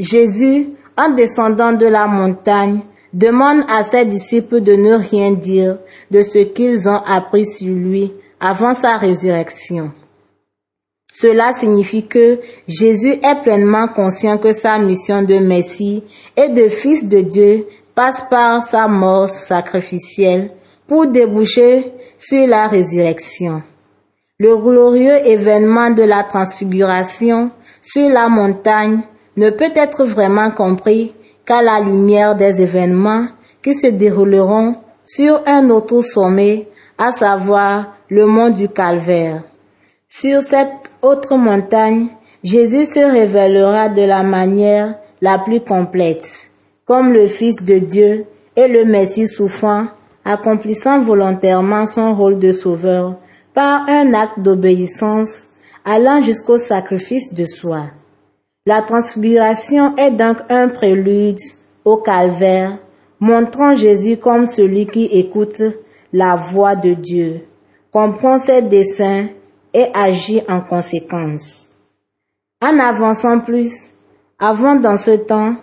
Jésus, 0.00 0.70
en 0.98 1.10
descendant 1.10 1.72
de 1.72 1.86
la 1.86 2.08
montagne, 2.08 2.80
demande 3.12 3.60
à 3.68 3.84
ses 3.84 4.06
disciples 4.06 4.60
de 4.60 4.74
ne 4.74 4.94
rien 4.94 5.30
dire 5.32 5.78
de 6.10 6.22
ce 6.22 6.38
qu'ils 6.38 6.88
ont 6.88 7.02
appris 7.06 7.46
sur 7.46 7.72
lui 7.72 8.12
avant 8.40 8.74
sa 8.74 8.96
résurrection. 8.96 9.92
Cela 11.12 11.54
signifie 11.54 12.06
que 12.06 12.40
Jésus 12.66 13.12
est 13.12 13.42
pleinement 13.42 13.88
conscient 13.88 14.36
que 14.36 14.52
sa 14.52 14.78
mission 14.78 15.22
de 15.22 15.36
Messie 15.38 16.02
et 16.36 16.48
de 16.48 16.68
Fils 16.68 17.06
de 17.06 17.20
Dieu 17.20 17.66
passe 17.96 18.24
par 18.28 18.62
sa 18.62 18.88
mort 18.88 19.26
sacrificielle 19.26 20.50
pour 20.86 21.06
déboucher 21.06 21.92
sur 22.18 22.46
la 22.46 22.68
résurrection. 22.68 23.62
Le 24.38 24.54
glorieux 24.58 25.26
événement 25.26 25.90
de 25.90 26.02
la 26.02 26.22
transfiguration 26.22 27.50
sur 27.80 28.10
la 28.10 28.28
montagne 28.28 29.00
ne 29.38 29.48
peut 29.48 29.72
être 29.74 30.04
vraiment 30.04 30.50
compris 30.50 31.14
qu'à 31.46 31.62
la 31.62 31.80
lumière 31.80 32.36
des 32.36 32.60
événements 32.60 33.28
qui 33.62 33.72
se 33.72 33.86
dérouleront 33.86 34.76
sur 35.02 35.42
un 35.46 35.70
autre 35.70 36.02
sommet, 36.02 36.68
à 36.98 37.12
savoir 37.12 37.94
le 38.10 38.26
mont 38.26 38.50
du 38.50 38.68
Calvaire. 38.68 39.42
Sur 40.08 40.42
cette 40.42 40.90
autre 41.00 41.36
montagne, 41.36 42.08
Jésus 42.44 42.86
se 42.86 43.10
révélera 43.10 43.88
de 43.88 44.02
la 44.02 44.22
manière 44.22 44.96
la 45.22 45.38
plus 45.38 45.60
complète, 45.60 46.26
comme 46.86 47.12
le 47.12 47.28
Fils 47.28 47.62
de 47.62 47.78
Dieu 47.78 48.24
et 48.54 48.68
le 48.68 48.84
Messie 48.84 49.26
souffrant, 49.26 49.86
accomplissant 50.24 51.02
volontairement 51.02 51.86
son 51.86 52.14
rôle 52.14 52.38
de 52.38 52.52
sauveur 52.52 53.16
par 53.54 53.88
un 53.88 54.14
acte 54.14 54.40
d'obéissance 54.40 55.48
allant 55.84 56.22
jusqu'au 56.22 56.58
sacrifice 56.58 57.34
de 57.34 57.44
soi. 57.44 57.84
La 58.66 58.82
transfiguration 58.82 59.94
est 59.96 60.10
donc 60.10 60.38
un 60.48 60.68
prélude 60.68 61.38
au 61.84 61.98
calvaire, 61.98 62.78
montrant 63.20 63.76
Jésus 63.76 64.16
comme 64.16 64.46
celui 64.46 64.86
qui 64.86 65.04
écoute 65.06 65.62
la 66.12 66.34
voix 66.34 66.74
de 66.74 66.94
Dieu, 66.94 67.42
comprend 67.92 68.40
ses 68.40 68.62
desseins 68.62 69.28
et 69.72 69.86
agit 69.94 70.42
en 70.48 70.60
conséquence. 70.60 71.66
En 72.62 72.78
avançant 72.78 73.40
plus, 73.40 73.72
avant 74.38 74.74
dans 74.76 74.98
ce 74.98 75.12
temps 75.12 75.56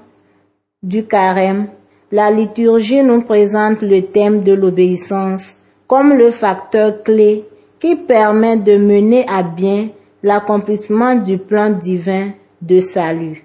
du 0.83 1.05
carême, 1.05 1.67
la 2.11 2.29
liturgie 2.29 3.01
nous 3.01 3.21
présente 3.21 3.81
le 3.81 4.01
thème 4.01 4.43
de 4.43 4.53
l'obéissance 4.53 5.43
comme 5.87 6.13
le 6.13 6.31
facteur 6.31 7.01
clé 7.03 7.45
qui 7.79 7.95
permet 7.95 8.57
de 8.57 8.77
mener 8.77 9.25
à 9.27 9.41
bien 9.43 9.89
l'accomplissement 10.21 11.15
du 11.15 11.37
plan 11.37 11.69
divin 11.71 12.31
de 12.61 12.79
salut. 12.79 13.43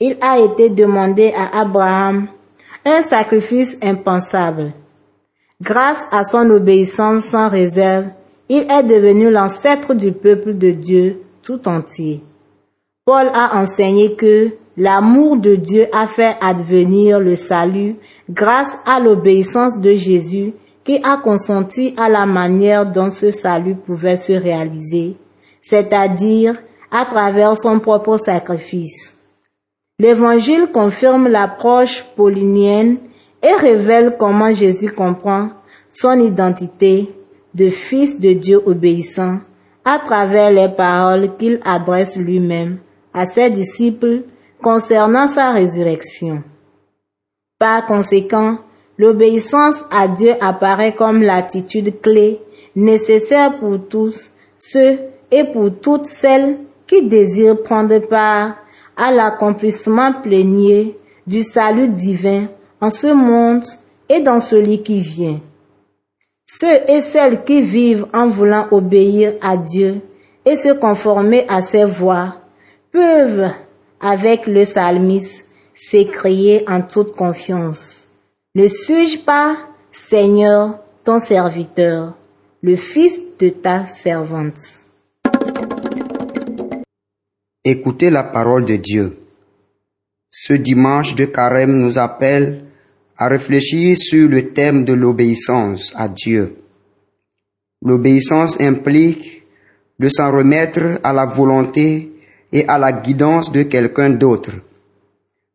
Il 0.00 0.16
a 0.20 0.40
été 0.40 0.68
demandé 0.68 1.32
à 1.36 1.60
Abraham 1.60 2.26
un 2.84 3.02
sacrifice 3.04 3.76
impensable. 3.82 4.72
Grâce 5.60 6.00
à 6.10 6.24
son 6.24 6.50
obéissance 6.50 7.24
sans 7.26 7.48
réserve, 7.48 8.06
il 8.48 8.66
est 8.70 8.82
devenu 8.82 9.30
l'ancêtre 9.30 9.94
du 9.94 10.12
peuple 10.12 10.54
de 10.58 10.72
Dieu 10.72 11.22
tout 11.42 11.68
entier. 11.68 12.22
Paul 13.04 13.30
a 13.32 13.60
enseigné 13.60 14.14
que 14.14 14.50
l'amour 14.76 15.36
de 15.36 15.54
Dieu 15.54 15.86
a 15.92 16.06
fait 16.06 16.36
advenir 16.40 17.20
le 17.20 17.36
salut 17.36 17.96
grâce 18.30 18.76
à 18.86 19.00
l'obéissance 19.00 19.78
de 19.78 19.92
Jésus 19.92 20.54
qui 20.84 21.00
a 21.04 21.16
consenti 21.16 21.94
à 21.96 22.08
la 22.08 22.26
manière 22.26 22.86
dont 22.86 23.10
ce 23.10 23.30
salut 23.30 23.76
pouvait 23.76 24.16
se 24.16 24.32
réaliser, 24.32 25.16
c'est-à-dire 25.60 26.56
à 26.90 27.04
travers 27.04 27.56
son 27.56 27.78
propre 27.78 28.16
sacrifice. 28.16 29.14
L'évangile 29.98 30.68
confirme 30.72 31.28
l'approche 31.28 32.04
paulinienne 32.16 32.98
et 33.42 33.54
révèle 33.54 34.16
comment 34.18 34.52
Jésus 34.52 34.90
comprend 34.90 35.50
son 35.90 36.18
identité 36.18 37.14
de 37.54 37.68
fils 37.68 38.18
de 38.18 38.32
Dieu 38.32 38.60
obéissant 38.64 39.38
à 39.84 39.98
travers 39.98 40.50
les 40.50 40.68
paroles 40.68 41.36
qu'il 41.36 41.60
adresse 41.64 42.16
lui-même 42.16 42.78
à 43.12 43.26
ses 43.26 43.50
disciples 43.50 44.22
concernant 44.62 45.28
sa 45.28 45.52
résurrection. 45.52 46.42
Par 47.58 47.86
conséquent, 47.86 48.58
l'obéissance 48.96 49.76
à 49.90 50.08
Dieu 50.08 50.34
apparaît 50.40 50.94
comme 50.94 51.22
l'attitude 51.22 52.00
clé 52.00 52.40
nécessaire 52.74 53.58
pour 53.58 53.78
tous 53.88 54.30
ceux 54.56 54.98
et 55.30 55.44
pour 55.44 55.70
toutes 55.80 56.06
celles 56.06 56.58
qui 56.86 57.08
désirent 57.08 57.62
prendre 57.62 57.98
part 57.98 58.56
à 58.96 59.10
l'accomplissement 59.10 60.12
plénier 60.12 60.98
du 61.26 61.42
salut 61.42 61.88
divin 61.88 62.48
en 62.80 62.90
ce 62.90 63.12
monde 63.12 63.64
et 64.08 64.20
dans 64.20 64.40
celui 64.40 64.82
qui 64.82 65.00
vient. 65.00 65.40
Ceux 66.46 66.80
et 66.88 67.00
celles 67.00 67.44
qui 67.44 67.62
vivent 67.62 68.06
en 68.12 68.28
voulant 68.28 68.66
obéir 68.70 69.34
à 69.40 69.56
Dieu 69.56 70.00
et 70.44 70.56
se 70.56 70.72
conformer 70.72 71.46
à 71.48 71.62
ses 71.62 71.84
voies 71.84 72.34
peuvent, 72.92 73.50
avec 74.02 74.46
le 74.48 74.64
psalmiste, 74.64 75.44
s'écrier 75.74 76.64
en 76.68 76.82
toute 76.82 77.14
confiance. 77.14 78.08
Ne 78.54 78.66
suis-je 78.66 79.20
pas, 79.20 79.56
Seigneur, 79.92 80.80
ton 81.04 81.20
serviteur, 81.20 82.14
le 82.62 82.76
fils 82.76 83.20
de 83.38 83.48
ta 83.48 83.86
servante? 83.86 84.58
Écoutez 87.64 88.10
la 88.10 88.24
parole 88.24 88.66
de 88.66 88.76
Dieu. 88.76 89.18
Ce 90.30 90.52
dimanche 90.52 91.14
de 91.14 91.26
carême 91.26 91.78
nous 91.78 91.96
appelle 91.96 92.64
à 93.16 93.28
réfléchir 93.28 93.96
sur 93.96 94.28
le 94.28 94.52
thème 94.52 94.84
de 94.84 94.94
l'obéissance 94.94 95.92
à 95.96 96.08
Dieu. 96.08 96.56
L'obéissance 97.84 98.60
implique 98.60 99.44
de 99.98 100.08
s'en 100.08 100.32
remettre 100.32 101.00
à 101.04 101.12
la 101.12 101.26
volonté 101.26 102.11
et 102.52 102.66
à 102.68 102.78
la 102.78 102.92
guidance 102.92 103.50
de 103.50 103.62
quelqu'un 103.62 104.10
d'autre. 104.10 104.52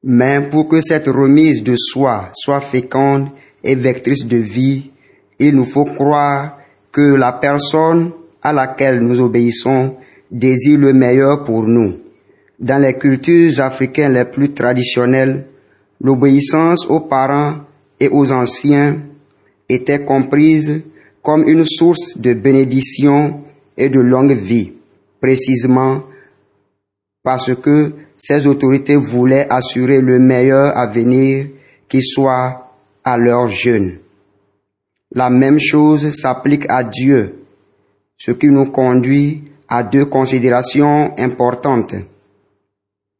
Mais 0.03 0.41
pour 0.49 0.67
que 0.67 0.81
cette 0.81 1.07
remise 1.07 1.63
de 1.63 1.75
soi 1.77 2.31
soit 2.33 2.59
féconde 2.59 3.29
et 3.63 3.75
vectrice 3.75 4.25
de 4.25 4.37
vie, 4.37 4.91
il 5.39 5.55
nous 5.55 5.65
faut 5.65 5.85
croire 5.85 6.57
que 6.91 7.15
la 7.15 7.33
personne 7.33 8.11
à 8.41 8.53
laquelle 8.53 8.99
nous 8.99 9.19
obéissons 9.19 9.95
désire 10.31 10.79
le 10.79 10.93
meilleur 10.93 11.43
pour 11.43 11.63
nous. 11.63 11.97
Dans 12.59 12.81
les 12.81 12.97
cultures 12.97 13.59
africaines 13.59 14.13
les 14.13 14.25
plus 14.25 14.51
traditionnelles, 14.53 15.45
l'obéissance 16.01 16.85
aux 16.87 17.01
parents 17.01 17.57
et 17.99 18.09
aux 18.09 18.31
anciens 18.31 18.97
était 19.69 20.03
comprise 20.03 20.81
comme 21.21 21.47
une 21.47 21.65
source 21.65 22.17
de 22.17 22.33
bénédiction 22.33 23.41
et 23.77 23.89
de 23.89 23.99
longue 23.99 24.31
vie, 24.31 24.73
précisément 25.21 26.03
parce 27.27 27.53
que 27.55 27.91
ces 28.15 28.47
autorités 28.47 28.95
voulaient 28.95 29.47
assurer 29.49 29.99
le 29.99 30.17
meilleur 30.17 30.77
avenir 30.77 31.47
qui 31.89 32.01
soit 32.01 32.71
à 33.03 33.17
leurs 33.17 33.49
jeunes. 33.49 33.97
La 35.13 35.29
même 35.29 35.59
chose 35.59 36.09
s'applique 36.11 36.65
à 36.69 36.85
Dieu, 36.85 37.35
ce 38.17 38.31
qui 38.31 38.47
nous 38.47 38.71
conduit 38.71 39.43
à 39.67 39.83
deux 39.83 40.05
considérations 40.05 41.15
importantes. 41.17 41.95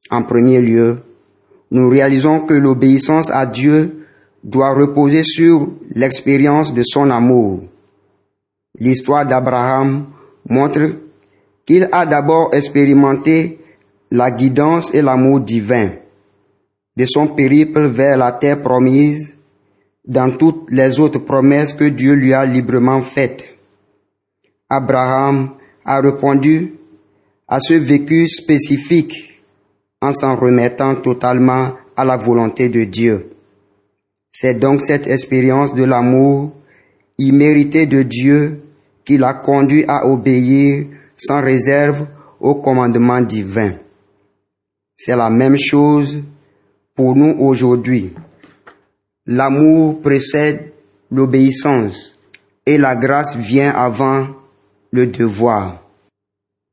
En 0.10 0.24
premier 0.24 0.62
lieu, 0.62 1.00
nous 1.72 1.90
réalisons 1.90 2.40
que 2.46 2.54
l'obéissance 2.54 3.30
à 3.30 3.46
Dieu 3.46 4.08
doit 4.42 4.74
reposer 4.74 5.24
sur 5.26 5.68
l'expérience 5.94 6.74
de 6.74 6.84
son 6.86 7.10
amour. 7.10 7.64
L'histoire 8.80 9.26
d'Abraham 9.26 10.06
montre 10.50 10.94
qu'il 11.66 11.90
a 11.92 12.06
d'abord 12.06 12.54
expérimenté 12.54 13.60
la 14.12 14.32
guidance 14.32 14.94
et 14.94 15.02
l'amour 15.02 15.42
divin 15.42 15.92
de 16.96 17.06
son 17.06 17.28
périple 17.28 17.88
vers 17.88 18.18
la 18.18 18.32
terre 18.32 18.62
promise 18.62 19.36
dans 20.06 20.32
toutes 20.36 20.72
les 20.72 21.00
autres 21.00 21.20
promesses 21.20 21.74
que 21.74 21.84
Dieu 21.84 22.14
lui 22.14 22.34
a 22.34 22.46
librement 22.46 23.02
faites. 23.02 23.46
Abraham 24.70 25.52
a 25.86 26.02
répondu 26.02 26.74
à 27.48 27.60
ce 27.60 27.74
vécu 27.76 28.28
spécifique 28.28 29.44
en 30.02 30.12
s'en 30.12 30.36
remettant 30.36 30.96
totalement 30.96 31.74
à 31.96 32.04
la 32.04 32.18
volonté 32.18 32.70
de 32.70 32.84
Dieu. 32.84 33.30
C'est 34.32 34.60
donc 34.60 34.82
cette 34.82 35.08
expérience 35.08 35.74
de 35.74 35.84
l'amour 35.84 36.52
immérité 37.18 37.86
de 37.86 38.04
Dieu 38.04 38.62
qui 39.06 39.18
l'a 39.18 39.34
conduit 39.34 39.86
à 39.88 40.08
obéir 40.08 40.86
sans 41.16 41.42
réserve 41.42 42.08
au 42.40 42.56
commandement 42.56 43.22
divin. 43.22 43.74
C'est 44.98 45.16
la 45.16 45.30
même 45.30 45.58
chose 45.60 46.20
pour 46.96 47.16
nous 47.16 47.36
aujourd'hui. 47.40 48.14
L'amour 49.28 50.02
précède 50.02 50.74
l'obéissance 51.12 52.16
et 52.66 52.80
la 52.80 52.96
grâce 52.96 53.36
vient 53.36 53.70
avant 53.72 54.28
le 54.92 55.06
devoir. 55.06 55.84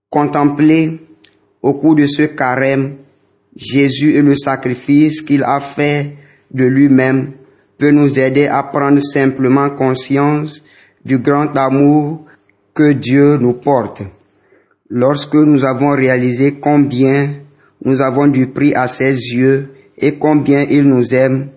Contempler 0.09 1.01
au 1.61 1.75
cours 1.75 1.97
de 1.97 2.07
ce 2.07 2.23
carême 2.23 2.97
Jésus 3.55 4.15
et 4.15 4.23
le 4.23 4.35
sacrifice 4.35 5.21
qu'il 5.21 5.43
a 5.43 5.61
fait 5.61 6.17
de 6.51 6.65
lui-même 6.65 7.33
peut 7.79 7.91
nous 7.91 8.19
aider 8.19 8.47
à 8.47 8.63
prendre 8.63 9.01
simplement 9.03 9.69
conscience 9.69 10.65
du 11.05 11.19
grand 11.19 11.55
amour 11.57 12.25
que 12.73 12.93
Dieu 12.93 13.37
nous 13.37 13.53
porte. 13.53 14.03
Lorsque 14.89 15.35
nous 15.35 15.65
avons 15.65 15.91
réalisé 15.91 16.55
combien 16.55 17.31
nous 17.85 18.01
avons 18.01 18.27
du 18.27 18.47
prix 18.49 18.75
à 18.75 18.89
ses 18.89 19.13
yeux 19.13 19.75
et 19.99 20.17
combien 20.17 20.63
il 20.63 20.85
nous 20.85 21.15
aime, 21.15 21.49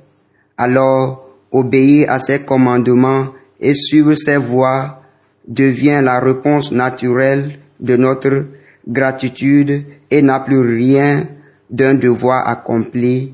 alors 0.57 1.29
obéir 1.51 2.11
à 2.11 2.19
ses 2.19 2.41
commandements 2.41 3.29
et 3.59 3.73
suivre 3.73 4.13
ses 4.13 4.37
voies 4.37 5.01
devient 5.47 6.01
la 6.03 6.19
réponse 6.19 6.71
naturelle 6.71 7.59
de 7.79 7.95
notre 7.95 8.45
gratitude 8.87 9.85
et 10.11 10.21
n'a 10.21 10.39
plus 10.41 10.59
rien 10.59 11.25
d'un 11.69 11.95
devoir 11.95 12.47
accompli 12.47 13.33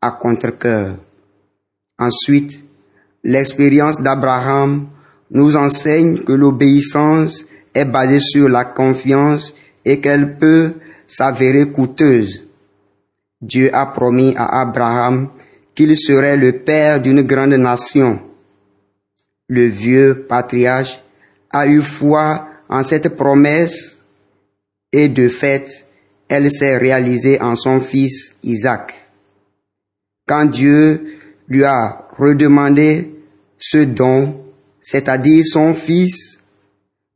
à 0.00 0.12
contre-cœur. 0.12 0.96
Ensuite, 1.98 2.60
l'expérience 3.22 4.00
d'Abraham 4.00 4.86
nous 5.30 5.56
enseigne 5.56 6.18
que 6.18 6.32
l'obéissance 6.32 7.44
est 7.74 7.84
basée 7.84 8.20
sur 8.20 8.48
la 8.48 8.64
confiance 8.64 9.54
et 9.84 10.00
qu'elle 10.00 10.36
peut 10.36 10.74
s'avérer 11.06 11.70
coûteuse. 11.70 12.46
Dieu 13.40 13.74
a 13.74 13.86
promis 13.86 14.34
à 14.36 14.60
Abraham 14.60 15.30
qu'il 15.74 15.96
serait 15.96 16.36
le 16.36 16.60
père 16.60 17.00
d'une 17.00 17.22
grande 17.22 17.54
nation. 17.54 18.20
Le 19.48 19.66
vieux 19.66 20.26
patriarche 20.28 21.02
a 21.50 21.66
eu 21.66 21.82
foi 21.82 22.46
en 22.68 22.82
cette 22.82 23.16
promesse 23.16 23.98
et 24.92 25.08
de 25.08 25.28
fait, 25.28 25.86
elle 26.28 26.50
s'est 26.50 26.76
réalisée 26.76 27.40
en 27.40 27.54
son 27.54 27.80
fils 27.80 28.34
Isaac. 28.42 28.94
Quand 30.26 30.46
Dieu 30.46 31.18
lui 31.48 31.64
a 31.64 32.08
redemandé 32.16 33.10
ce 33.58 33.78
don, 33.78 34.44
c'est-à-dire 34.80 35.44
son 35.44 35.74
fils, 35.74 36.38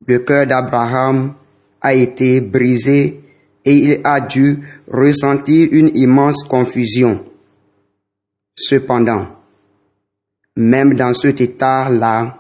le 0.06 0.18
cœur 0.18 0.46
d'Abraham 0.46 1.34
a 1.80 1.94
été 1.94 2.40
brisé 2.40 3.20
et 3.66 3.74
il 3.74 4.00
a 4.04 4.20
dû 4.20 4.60
ressentir 4.90 5.68
une 5.72 5.90
immense 5.94 6.44
confusion. 6.44 7.26
Cependant, 8.56 9.26
même 10.56 10.94
dans 10.94 11.12
cet 11.12 11.40
état-là, 11.40 12.38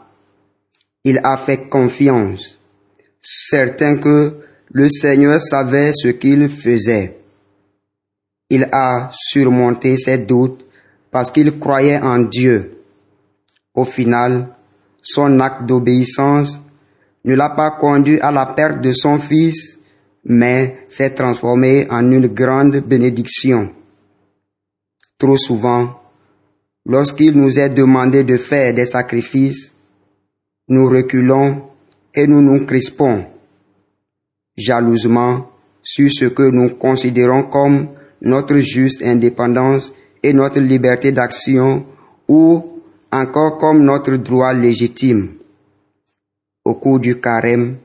il 1.04 1.20
a 1.22 1.36
fait 1.36 1.68
confiance, 1.68 2.58
certain 3.20 3.98
que 3.98 4.36
le 4.70 4.88
Seigneur 4.88 5.40
savait 5.40 5.92
ce 5.92 6.08
qu'il 6.08 6.48
faisait. 6.48 7.18
Il 8.48 8.68
a 8.72 9.10
surmonté 9.12 9.96
ses 9.96 10.18
doutes 10.18 10.64
parce 11.10 11.30
qu'il 11.30 11.58
croyait 11.58 12.00
en 12.00 12.20
Dieu. 12.20 12.82
Au 13.74 13.84
final, 13.84 14.48
son 15.02 15.40
acte 15.40 15.66
d'obéissance 15.66 16.58
ne 17.24 17.34
l'a 17.34 17.50
pas 17.50 17.72
conduit 17.72 18.20
à 18.20 18.30
la 18.30 18.46
perte 18.46 18.80
de 18.80 18.92
son 18.92 19.18
fils, 19.18 19.75
mais 20.28 20.78
s'est 20.88 21.14
transformé 21.14 21.86
en 21.88 22.10
une 22.10 22.26
grande 22.26 22.78
bénédiction. 22.78 23.70
Trop 25.18 25.36
souvent, 25.36 26.00
lorsqu'il 26.84 27.32
nous 27.32 27.58
est 27.60 27.68
demandé 27.68 28.24
de 28.24 28.36
faire 28.36 28.74
des 28.74 28.86
sacrifices, 28.86 29.72
nous 30.68 30.88
reculons 30.88 31.62
et 32.12 32.26
nous 32.26 32.42
nous 32.42 32.66
crispons 32.66 33.24
jalousement 34.56 35.48
sur 35.82 36.10
ce 36.10 36.24
que 36.24 36.42
nous 36.42 36.70
considérons 36.70 37.44
comme 37.44 37.88
notre 38.20 38.58
juste 38.58 39.02
indépendance 39.04 39.92
et 40.22 40.32
notre 40.32 40.58
liberté 40.58 41.12
d'action 41.12 41.86
ou 42.26 42.80
encore 43.12 43.58
comme 43.58 43.84
notre 43.84 44.16
droit 44.16 44.52
légitime. 44.52 45.34
Au 46.64 46.74
cours 46.74 46.98
du 46.98 47.20
carême, 47.20 47.76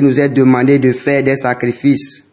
nous 0.00 0.20
est 0.20 0.28
demandé 0.28 0.78
de 0.78 0.92
faire 0.92 1.22
des 1.22 1.36
sacrifices, 1.36 2.24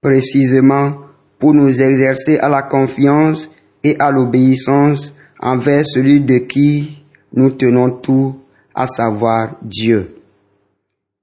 précisément 0.00 0.94
pour 1.38 1.54
nous 1.54 1.82
exercer 1.82 2.38
à 2.38 2.48
la 2.48 2.62
confiance 2.62 3.50
et 3.82 3.96
à 3.98 4.10
l'obéissance 4.10 5.14
envers 5.40 5.86
celui 5.86 6.20
de 6.20 6.38
qui 6.38 7.04
nous 7.32 7.50
tenons 7.50 7.90
tout, 7.90 8.36
à 8.74 8.86
savoir 8.86 9.56
Dieu. 9.62 10.16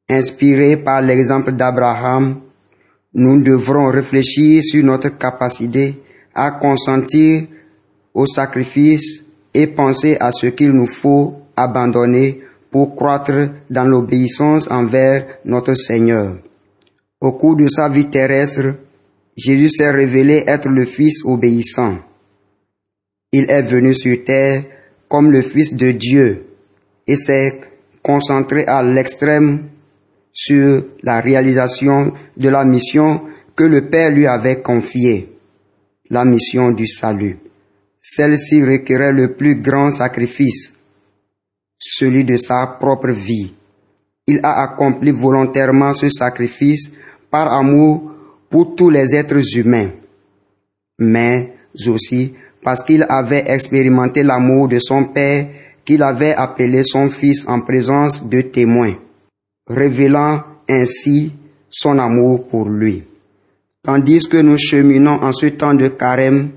Inspirés 0.10 0.78
par 0.78 1.02
l'exemple 1.02 1.54
d'Abraham, 1.54 2.42
nous 3.14 3.42
devrons 3.42 3.88
réfléchir 3.88 4.64
sur 4.64 4.84
notre 4.84 5.18
capacité 5.18 6.02
à 6.34 6.52
consentir 6.52 7.44
au 8.14 8.26
sacrifice 8.26 9.24
et 9.54 9.68
penser 9.68 10.18
à 10.20 10.32
ce 10.32 10.48
qu'il 10.48 10.72
nous 10.72 10.88
faut 10.88 11.36
abandonner 11.56 12.42
pour 12.72 12.96
croître 12.96 13.52
dans 13.70 13.84
l'obéissance 13.84 14.70
envers 14.72 15.40
notre 15.46 15.74
Seigneur. 15.74 16.38
Au 17.20 17.34
cours 17.34 17.58
de 17.58 17.68
sa 17.68 17.90
vie 17.90 18.10
terrestre, 18.10 18.76
Jésus 19.38 19.70
s'est 19.70 19.92
révélé 19.92 20.44
être 20.48 20.70
le 20.70 20.86
Fils 20.86 21.24
obéissant. 21.26 22.00
Il 23.32 23.50
est 23.50 23.62
venu 23.62 23.94
sur 23.94 24.24
terre 24.24 24.64
comme 25.08 25.32
le 25.32 25.42
Fils 25.42 25.74
de 25.74 25.92
Dieu 25.92 26.46
et 27.06 27.16
s'est 27.16 27.60
concentré 28.02 28.66
à 28.66 28.82
l'extrême 28.82 29.68
sur 30.34 30.86
la 31.04 31.20
réalisation 31.22 32.14
de 32.38 32.50
la 32.50 32.64
mission 32.66 33.22
que 33.56 33.64
le 33.64 33.90
Père 33.90 34.12
lui 34.12 34.28
avait 34.28 34.62
confiée, 34.62 35.30
la 36.10 36.26
mission 36.26 36.72
du 36.72 36.88
salut. 36.88 37.38
Celle-ci 38.02 38.64
requérait 38.64 39.12
le 39.12 39.34
plus 39.34 39.56
grand 39.56 39.92
sacrifice, 39.92 40.74
celui 41.82 42.24
de 42.24 42.38
sa 42.38 42.68
propre 42.80 43.10
vie. 43.10 43.52
Il 44.28 44.40
a 44.44 44.62
accompli 44.62 45.12
volontairement 45.12 45.94
ce 45.94 46.10
sacrifice 46.10 46.92
par 47.30 47.52
amour 47.52 48.12
pour 48.50 48.76
tous 48.76 48.90
les 48.90 49.16
êtres 49.16 49.58
humains, 49.58 49.90
mais 51.00 51.54
aussi 51.88 52.34
parce 52.64 52.84
qu'il 52.84 53.06
avait 53.10 53.50
expérimenté 53.50 54.22
l'amour 54.22 54.68
de 54.68 54.78
son 54.80 55.06
Père 55.06 55.48
qu'il 55.84 56.04
avait 56.04 56.36
appelé 56.36 56.84
son 56.84 57.10
Fils 57.10 57.48
en 57.48 57.62
présence 57.62 58.24
de 58.24 58.42
témoins 58.42 58.96
révélant 59.68 60.44
ainsi 60.70 61.34
son 61.70 61.98
amour 62.00 62.48
pour 62.48 62.68
lui. 62.68 63.04
Tandis 63.84 64.28
que 64.28 64.38
nous 64.38 64.58
cheminons 64.58 65.24
en 65.24 65.32
ce 65.34 65.48
temps 65.48 65.74
de 65.74 65.88
carême, 65.88 66.52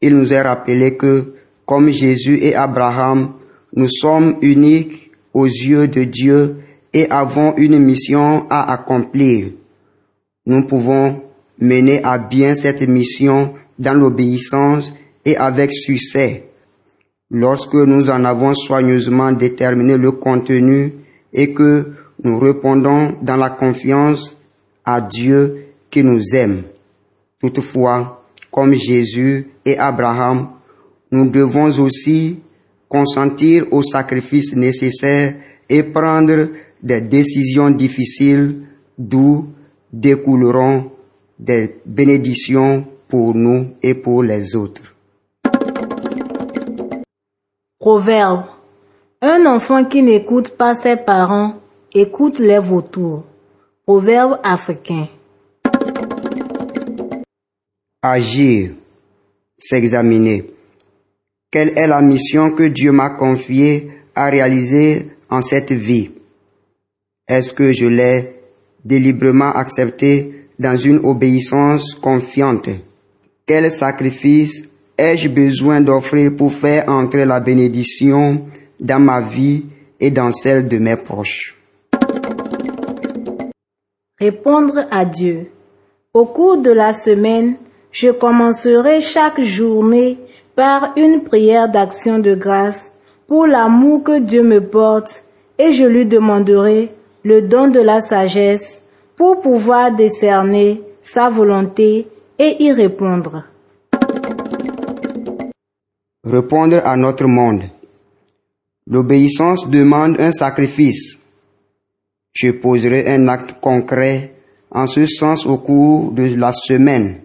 il 0.00 0.16
nous 0.16 0.32
est 0.32 0.42
rappelé 0.42 0.96
que, 0.96 1.34
comme 1.64 1.90
Jésus 1.90 2.38
et 2.42 2.54
Abraham, 2.54 3.32
nous 3.74 3.88
sommes 3.88 4.36
uniques 4.42 5.10
aux 5.32 5.46
yeux 5.46 5.88
de 5.88 6.04
Dieu 6.04 6.56
et 6.92 7.08
avons 7.10 7.56
une 7.56 7.78
mission 7.78 8.46
à 8.50 8.72
accomplir. 8.72 9.52
Nous 10.46 10.66
pouvons 10.66 11.22
mener 11.60 12.02
à 12.02 12.18
bien 12.18 12.54
cette 12.54 12.86
mission 12.88 13.54
dans 13.78 13.94
l'obéissance 13.94 14.94
et 15.24 15.36
avec 15.36 15.72
succès 15.72 16.50
lorsque 17.30 17.74
nous 17.74 18.10
en 18.10 18.24
avons 18.24 18.54
soigneusement 18.54 19.32
déterminé 19.32 19.96
le 19.96 20.12
contenu 20.12 20.94
et 21.32 21.54
que 21.54 21.92
nous 22.24 22.38
répondons 22.38 23.16
dans 23.22 23.36
la 23.36 23.50
confiance 23.50 24.36
à 24.84 25.00
Dieu 25.00 25.66
qui 25.90 26.02
nous 26.02 26.34
aime. 26.34 26.62
Toutefois, 27.40 28.24
comme 28.50 28.74
Jésus 28.74 29.48
et 29.64 29.78
Abraham, 29.78 30.48
nous 31.12 31.30
devons 31.30 31.66
aussi 31.78 32.40
consentir 32.90 33.72
aux 33.72 33.84
sacrifices 33.84 34.54
nécessaires 34.56 35.34
et 35.68 35.84
prendre 35.84 36.48
des 36.82 37.00
décisions 37.00 37.70
difficiles 37.70 38.66
d'où 38.98 39.46
découleront 39.92 40.90
des 41.38 41.76
bénédictions 41.86 42.84
pour 43.08 43.34
nous 43.34 43.68
et 43.82 43.94
pour 43.94 44.24
les 44.24 44.56
autres. 44.56 44.94
Proverbe. 47.78 48.44
Un 49.22 49.46
enfant 49.46 49.84
qui 49.84 50.02
n'écoute 50.02 50.50
pas 50.50 50.74
ses 50.74 50.96
parents 50.96 51.54
Écoute 51.92 52.38
les 52.38 52.58
vautours. 52.58 53.24
Proverbe 53.84 54.38
africain. 54.42 55.08
Agir, 58.02 58.72
s'examiner. 59.58 60.59
Quelle 61.52 61.76
est 61.76 61.88
la 61.88 62.00
mission 62.00 62.52
que 62.52 62.62
Dieu 62.62 62.92
m'a 62.92 63.10
confiée 63.10 63.90
à 64.14 64.26
réaliser 64.30 65.08
en 65.28 65.40
cette 65.42 65.72
vie? 65.72 66.12
Est-ce 67.26 67.52
que 67.52 67.72
je 67.72 67.86
l'ai 67.86 68.36
délibérément 68.84 69.50
accepté 69.50 70.46
dans 70.60 70.76
une 70.76 70.98
obéissance 71.04 71.94
confiante? 71.94 72.68
Quel 73.46 73.68
sacrifice 73.72 74.62
ai-je 74.96 75.28
besoin 75.28 75.80
d'offrir 75.80 76.36
pour 76.36 76.54
faire 76.54 76.88
entrer 76.88 77.24
la 77.24 77.40
bénédiction 77.40 78.46
dans 78.78 79.00
ma 79.00 79.20
vie 79.20 79.64
et 79.98 80.12
dans 80.12 80.30
celle 80.30 80.68
de 80.68 80.78
mes 80.78 80.94
proches? 80.94 81.56
Répondre 84.20 84.86
à 84.92 85.04
Dieu. 85.04 85.48
Au 86.14 86.26
cours 86.26 86.58
de 86.58 86.70
la 86.70 86.92
semaine, 86.92 87.56
je 87.90 88.12
commencerai 88.12 89.00
chaque 89.00 89.40
journée 89.40 90.16
par 90.60 90.92
une 90.98 91.22
prière 91.22 91.70
d'action 91.70 92.18
de 92.18 92.34
grâce 92.34 92.90
pour 93.26 93.46
l'amour 93.46 94.02
que 94.02 94.20
Dieu 94.20 94.42
me 94.42 94.60
porte 94.60 95.24
et 95.58 95.72
je 95.72 95.84
lui 95.84 96.04
demanderai 96.04 96.90
le 97.24 97.40
don 97.40 97.68
de 97.68 97.80
la 97.80 98.02
sagesse 98.02 98.78
pour 99.16 99.40
pouvoir 99.40 99.96
décerner 99.96 100.82
sa 101.00 101.30
volonté 101.30 102.08
et 102.38 102.62
y 102.62 102.72
répondre. 102.72 103.44
Répondre 106.24 106.82
à 106.84 106.94
notre 106.94 107.26
monde. 107.26 107.62
L'obéissance 108.86 109.66
demande 109.66 110.20
un 110.20 110.30
sacrifice. 110.30 111.16
Je 112.34 112.50
poserai 112.50 113.10
un 113.10 113.28
acte 113.28 113.54
concret 113.62 114.34
en 114.70 114.86
ce 114.86 115.06
sens 115.06 115.46
au 115.46 115.56
cours 115.56 116.12
de 116.12 116.34
la 116.36 116.52
semaine. 116.52 117.20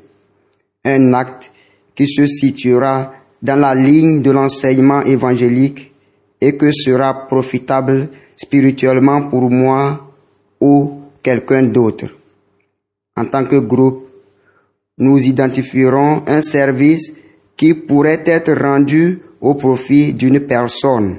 Un 0.86 1.12
acte 1.12 1.52
qui 1.94 2.08
se 2.08 2.26
situera 2.28 3.12
dans 3.42 3.60
la 3.60 3.76
ligne 3.76 4.22
de 4.22 4.32
l'enseignement 4.32 5.02
évangélique 5.02 5.94
et 6.42 6.56
que 6.56 6.72
sera 6.72 7.28
profitable 7.28 8.10
spirituellement 8.36 9.30
pour 9.30 9.50
moi 9.50 10.12
ou 10.62 11.02
quelqu'un 11.22 11.64
d'autre. 11.64 12.08
En 13.16 13.26
tant 13.26 13.46
que 13.46 13.58
groupe, 13.58 14.10
nous 14.98 15.18
identifierons 15.20 16.24
un 16.28 16.42
service 16.42 17.14
qui 17.58 17.74
pourrait 17.74 18.24
être 18.26 18.54
rendu 18.54 19.20
au 19.42 19.56
profit 19.56 20.14
d'une 20.14 20.42
personne 20.42 21.18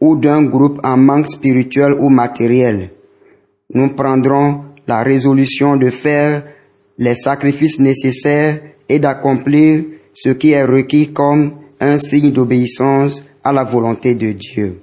ou 0.00 0.16
d'un 0.16 0.42
groupe 0.44 0.80
en 0.84 0.96
manque 0.96 1.28
spirituel 1.28 1.94
ou 1.98 2.08
matériel. 2.08 2.90
Nous 3.72 3.94
prendrons 3.94 4.64
la 4.86 5.02
résolution 5.02 5.76
de 5.76 5.90
faire 5.90 6.44
les 6.98 7.14
sacrifices 7.14 7.80
nécessaires 7.80 8.60
et 8.88 8.98
d'accomplir 8.98 9.84
ce 10.14 10.30
qui 10.30 10.52
est 10.52 10.64
requis 10.64 11.12
comme 11.12 11.52
un 11.80 11.98
signe 11.98 12.30
d'obéissance 12.30 13.24
à 13.42 13.52
la 13.52 13.64
volonté 13.64 14.14
de 14.14 14.32
Dieu. 14.32 14.80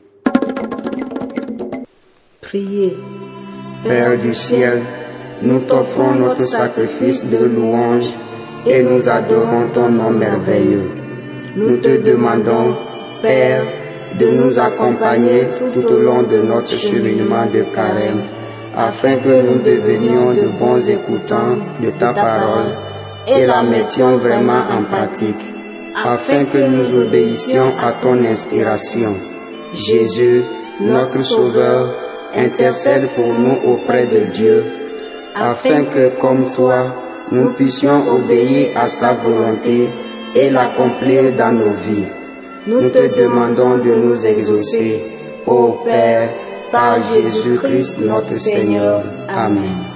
Priez. 2.41 2.98
Père 3.84 4.17
du 4.20 4.36
ciel, 4.36 4.82
nous 5.41 5.60
t'offrons 5.60 6.15
notre 6.15 6.46
sacrifice 6.46 7.26
de 7.26 7.46
louange 7.46 8.10
et 8.67 8.84
nous 8.84 9.08
adorons 9.10 9.70
ton 9.74 9.89
nom 9.89 10.12
merveilleux. 10.12 10.91
Nous 11.56 11.78
te 11.78 11.98
demandons, 11.98 12.76
Père, 13.22 13.63
de 14.20 14.28
nous 14.28 14.60
accompagner 14.60 15.48
tout 15.58 15.88
au 15.88 15.98
long 15.98 16.24
de 16.24 16.41
notre 16.41 16.78
cheminement 16.78 17.46
de 17.46 17.63
carême, 17.74 18.22
afin 18.76 19.15
que 19.15 19.41
nous 19.41 19.60
devenions 19.60 20.34
de 20.34 20.48
bons 20.60 20.88
écoutants 20.89 21.58
de 21.82 21.89
ta 21.91 22.13
parole 22.13 22.91
et 23.28 23.46
la 23.46 23.64
mettions 23.64 24.18
vraiment 24.18 24.64
en 24.72 24.84
pratique, 24.84 25.46
afin 26.06 26.46
que 26.46 26.58
nous 26.58 27.02
obéissions 27.02 27.72
à 27.84 27.92
ton 28.02 28.24
inspiration. 28.24 29.14
Jésus, 29.74 30.44
notre 30.80 31.22
Sauveur, 31.24 31.94
intercède 32.36 33.10
pour 33.16 33.34
nous 33.34 33.72
auprès 33.72 34.06
de 34.06 34.32
Dieu, 34.32 34.64
afin 35.36 35.84
que, 35.86 36.10
comme 36.20 36.46
toi, 36.54 36.86
nous 37.32 37.54
puissions 37.54 38.04
obéir 38.12 38.72
à 38.76 38.90
sa 38.90 39.14
volonté 39.14 39.90
et 40.36 40.50
l'accomplir 40.50 41.34
dans 41.38 41.52
nos 41.52 41.74
vies. 41.88 42.06
Nous 42.68 42.90
te 42.90 43.16
demandons 43.18 43.78
de 43.78 43.96
nous 43.96 44.26
exaucer, 44.26 45.04
ô 45.46 45.80
Père, 45.86 46.30
par 46.72 46.98
Jésus-Christ 47.14 47.98
notre 48.00 48.40
Seigneur. 48.40 49.04
Amen. 49.30 49.91